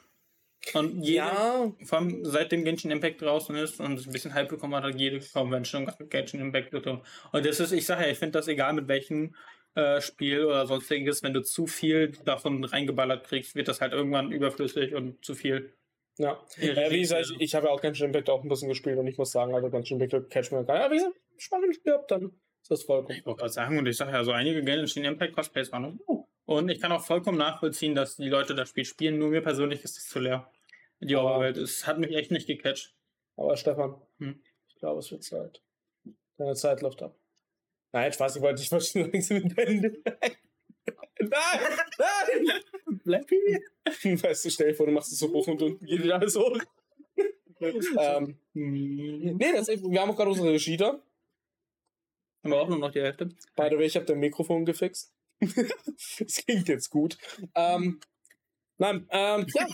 [0.73, 4.49] Und jede, Ja, vor allem seitdem Genshin Impact draußen ist und es ein bisschen Hype
[4.49, 7.03] bekommen hat, hat jede Convention mit Genshin Impact bekommen.
[7.33, 9.35] Und das ist, ich sage ja, ich finde das egal mit welchem
[9.75, 14.31] äh, Spiel oder sonstiges, wenn du zu viel davon reingeballert kriegst, wird das halt irgendwann
[14.33, 15.75] überflüssig und zu viel.
[16.19, 16.41] ja.
[16.59, 19.07] Äh, wie gesagt, ich, ich habe ja auch Genshin Impact auch ein bisschen gespielt und
[19.07, 20.85] ich muss sagen, also Genshin Impact catch mir gar nicht.
[20.85, 23.19] Aber wie gesagt, spannend gehabt, dann ist das vollkommen.
[23.19, 26.27] Ich wollte gerade sagen, und ich sage ja, so einige Genshin Impact Cosplays waren noch.
[26.47, 29.83] Und ich kann auch vollkommen nachvollziehen, dass die Leute das Spiel spielen, nur mir persönlich
[29.83, 30.51] ist es zu leer.
[31.01, 32.95] Die Overwelt, es hat mich echt nicht gecatcht.
[33.37, 34.41] Aber Stefan, Hm.
[34.69, 35.63] ich glaube, es wird Zeit.
[36.37, 37.17] Deine Zeit läuft ab.
[37.95, 38.81] Nein, Spaß, ich wollte dich schon
[39.13, 40.03] langsam mit Ende.
[41.21, 41.61] Nein!
[41.97, 42.61] Nein!
[43.05, 44.21] Bleib hier.
[44.21, 46.35] Weißt du, stell dir vor, du machst es so hoch und unten geht wieder alles
[46.35, 46.59] hoch.
[47.61, 51.01] ähm, nee, das, wir haben auch gerade unsere Regie da.
[52.43, 53.27] Haben wir auch nur noch die Hälfte.
[53.55, 55.15] By the way, ich habe dein Mikrofon gefixt.
[55.39, 57.17] das klingt jetzt gut.
[57.55, 58.01] Ähm,
[58.77, 59.69] nein, ähm, ja.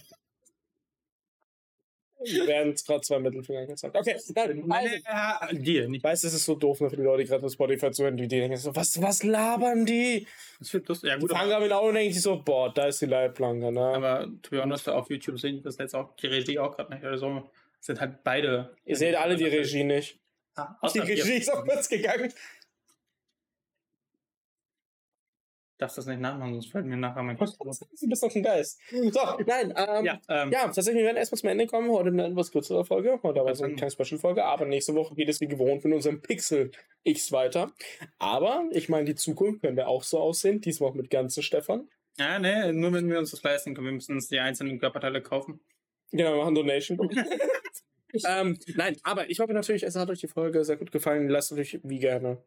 [2.23, 3.97] Wir werden gerade zwei Mittelfinger gezeigt.
[3.97, 7.29] Okay, nein, also, Ja, dir, ich weiß, es ist so doof für die Leute, die
[7.29, 10.27] gerade auf Spotify zuhören, die denken so, was, was labern die?
[10.59, 11.09] Das wird lustig.
[11.09, 13.07] Ja, Die gut, fangen aber, damit an und denken sich so, boah, da ist die
[13.07, 13.81] Leitplanke, ne?
[13.81, 16.93] aber to be honest, auf YouTube sehen die das jetzt auch, die Regie auch gerade
[16.93, 17.05] nicht.
[17.05, 17.51] Also
[17.81, 18.75] sind halt beide.
[18.85, 20.19] Ihr seht alle die Regie nicht.
[20.55, 22.33] Ah, Die Regie ist auf uns gegangen.
[25.81, 27.51] Darfst das nicht nachmachen, sonst fällt mir nachher mein Kopf.
[27.59, 28.81] Du bist doch ein Geist.
[28.91, 31.91] So, nein, ähm, Ja, ähm, Ja, tatsächlich, wir werden erstmal zum Ende kommen.
[31.91, 33.19] Heute eine etwas kürzere Folge.
[33.23, 33.77] Heute aber so eine Mhm.
[33.79, 34.45] kleine Special-Folge.
[34.45, 36.71] Aber nächste Woche geht es wie gewohnt mit unserem Pixel
[37.05, 37.73] X weiter.
[38.19, 40.61] Aber ich meine, die Zukunft könnte auch so aussehen.
[40.61, 41.89] Diesmal auch mit ganzen Stefan.
[42.19, 43.87] ja, ne, nur wenn wir uns das leisten können.
[43.87, 45.61] Wir müssen uns die einzelnen Körperteile kaufen.
[46.13, 46.99] Genau, wir machen Donation.
[48.29, 51.29] ähm, nein, aber ich hoffe natürlich, es hat euch die Folge sehr gut gefallen.
[51.29, 52.39] Lasst natürlich wie gerne,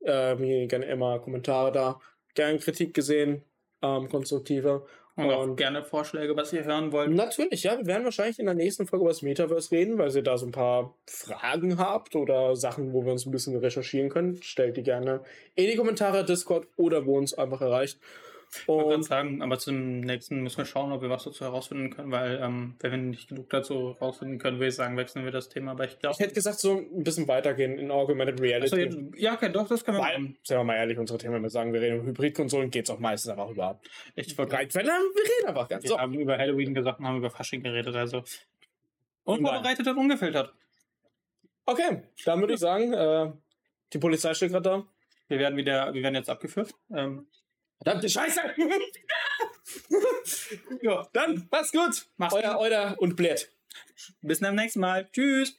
[0.00, 2.00] äh, wie gerne immer Kommentare da.
[2.34, 3.42] Gern Kritik gesehen,
[3.82, 4.86] ähm, konstruktive.
[5.16, 7.10] Und auch Und- gerne Vorschläge, was ihr hören wollt.
[7.10, 7.76] Natürlich, ja.
[7.76, 10.46] Wir werden wahrscheinlich in der nächsten Folge über das Metaverse reden, weil ihr da so
[10.46, 14.40] ein paar Fragen habt oder Sachen, wo wir uns ein bisschen recherchieren können.
[14.42, 15.22] Stellt die gerne
[15.56, 17.98] in die Kommentare, Discord oder wo uns einfach erreicht.
[18.52, 22.10] Ich Und sagen, aber zum nächsten müssen wir schauen, ob wir was dazu herausfinden können,
[22.10, 25.48] weil ähm, wenn wir nicht genug dazu herausfinden können, würde ich sagen, wechseln wir das
[25.48, 25.70] Thema.
[25.72, 26.14] Aber ich glaube.
[26.14, 28.76] ich hätte gesagt, so ein bisschen weitergehen in Augmented Reality.
[28.76, 30.38] Jetzt- ja, okay, doch, das können wir weil, machen.
[30.42, 32.90] sagen wir mal ehrlich, unsere Themen, wenn wir sagen, wir reden über Hybridkonsolen, geht es
[32.90, 33.80] auch meistens einfach über
[34.16, 34.88] Ich Breitwelle.
[34.88, 35.98] Wir reden einfach ganz Wir so.
[36.00, 38.24] haben über Halloween gesagt und haben über Fasching geredet, also.
[39.22, 40.52] Und Unvorbereitet und ungefiltert.
[41.66, 43.32] Okay, dann würde ich sagen, äh,
[43.92, 44.84] die Polizei steht gerade da.
[45.28, 46.74] Wir werden wieder, wir werden jetzt abgeführt.
[46.92, 47.26] Ähm,
[47.82, 48.42] Verdammte Scheiße!
[50.82, 52.06] ja, Dann, mach's gut.
[52.18, 52.60] Mach's euer, gut.
[52.60, 53.50] euer und Blät.
[54.20, 55.08] bis zum nächsten Mal.
[55.12, 55.56] Tschüss.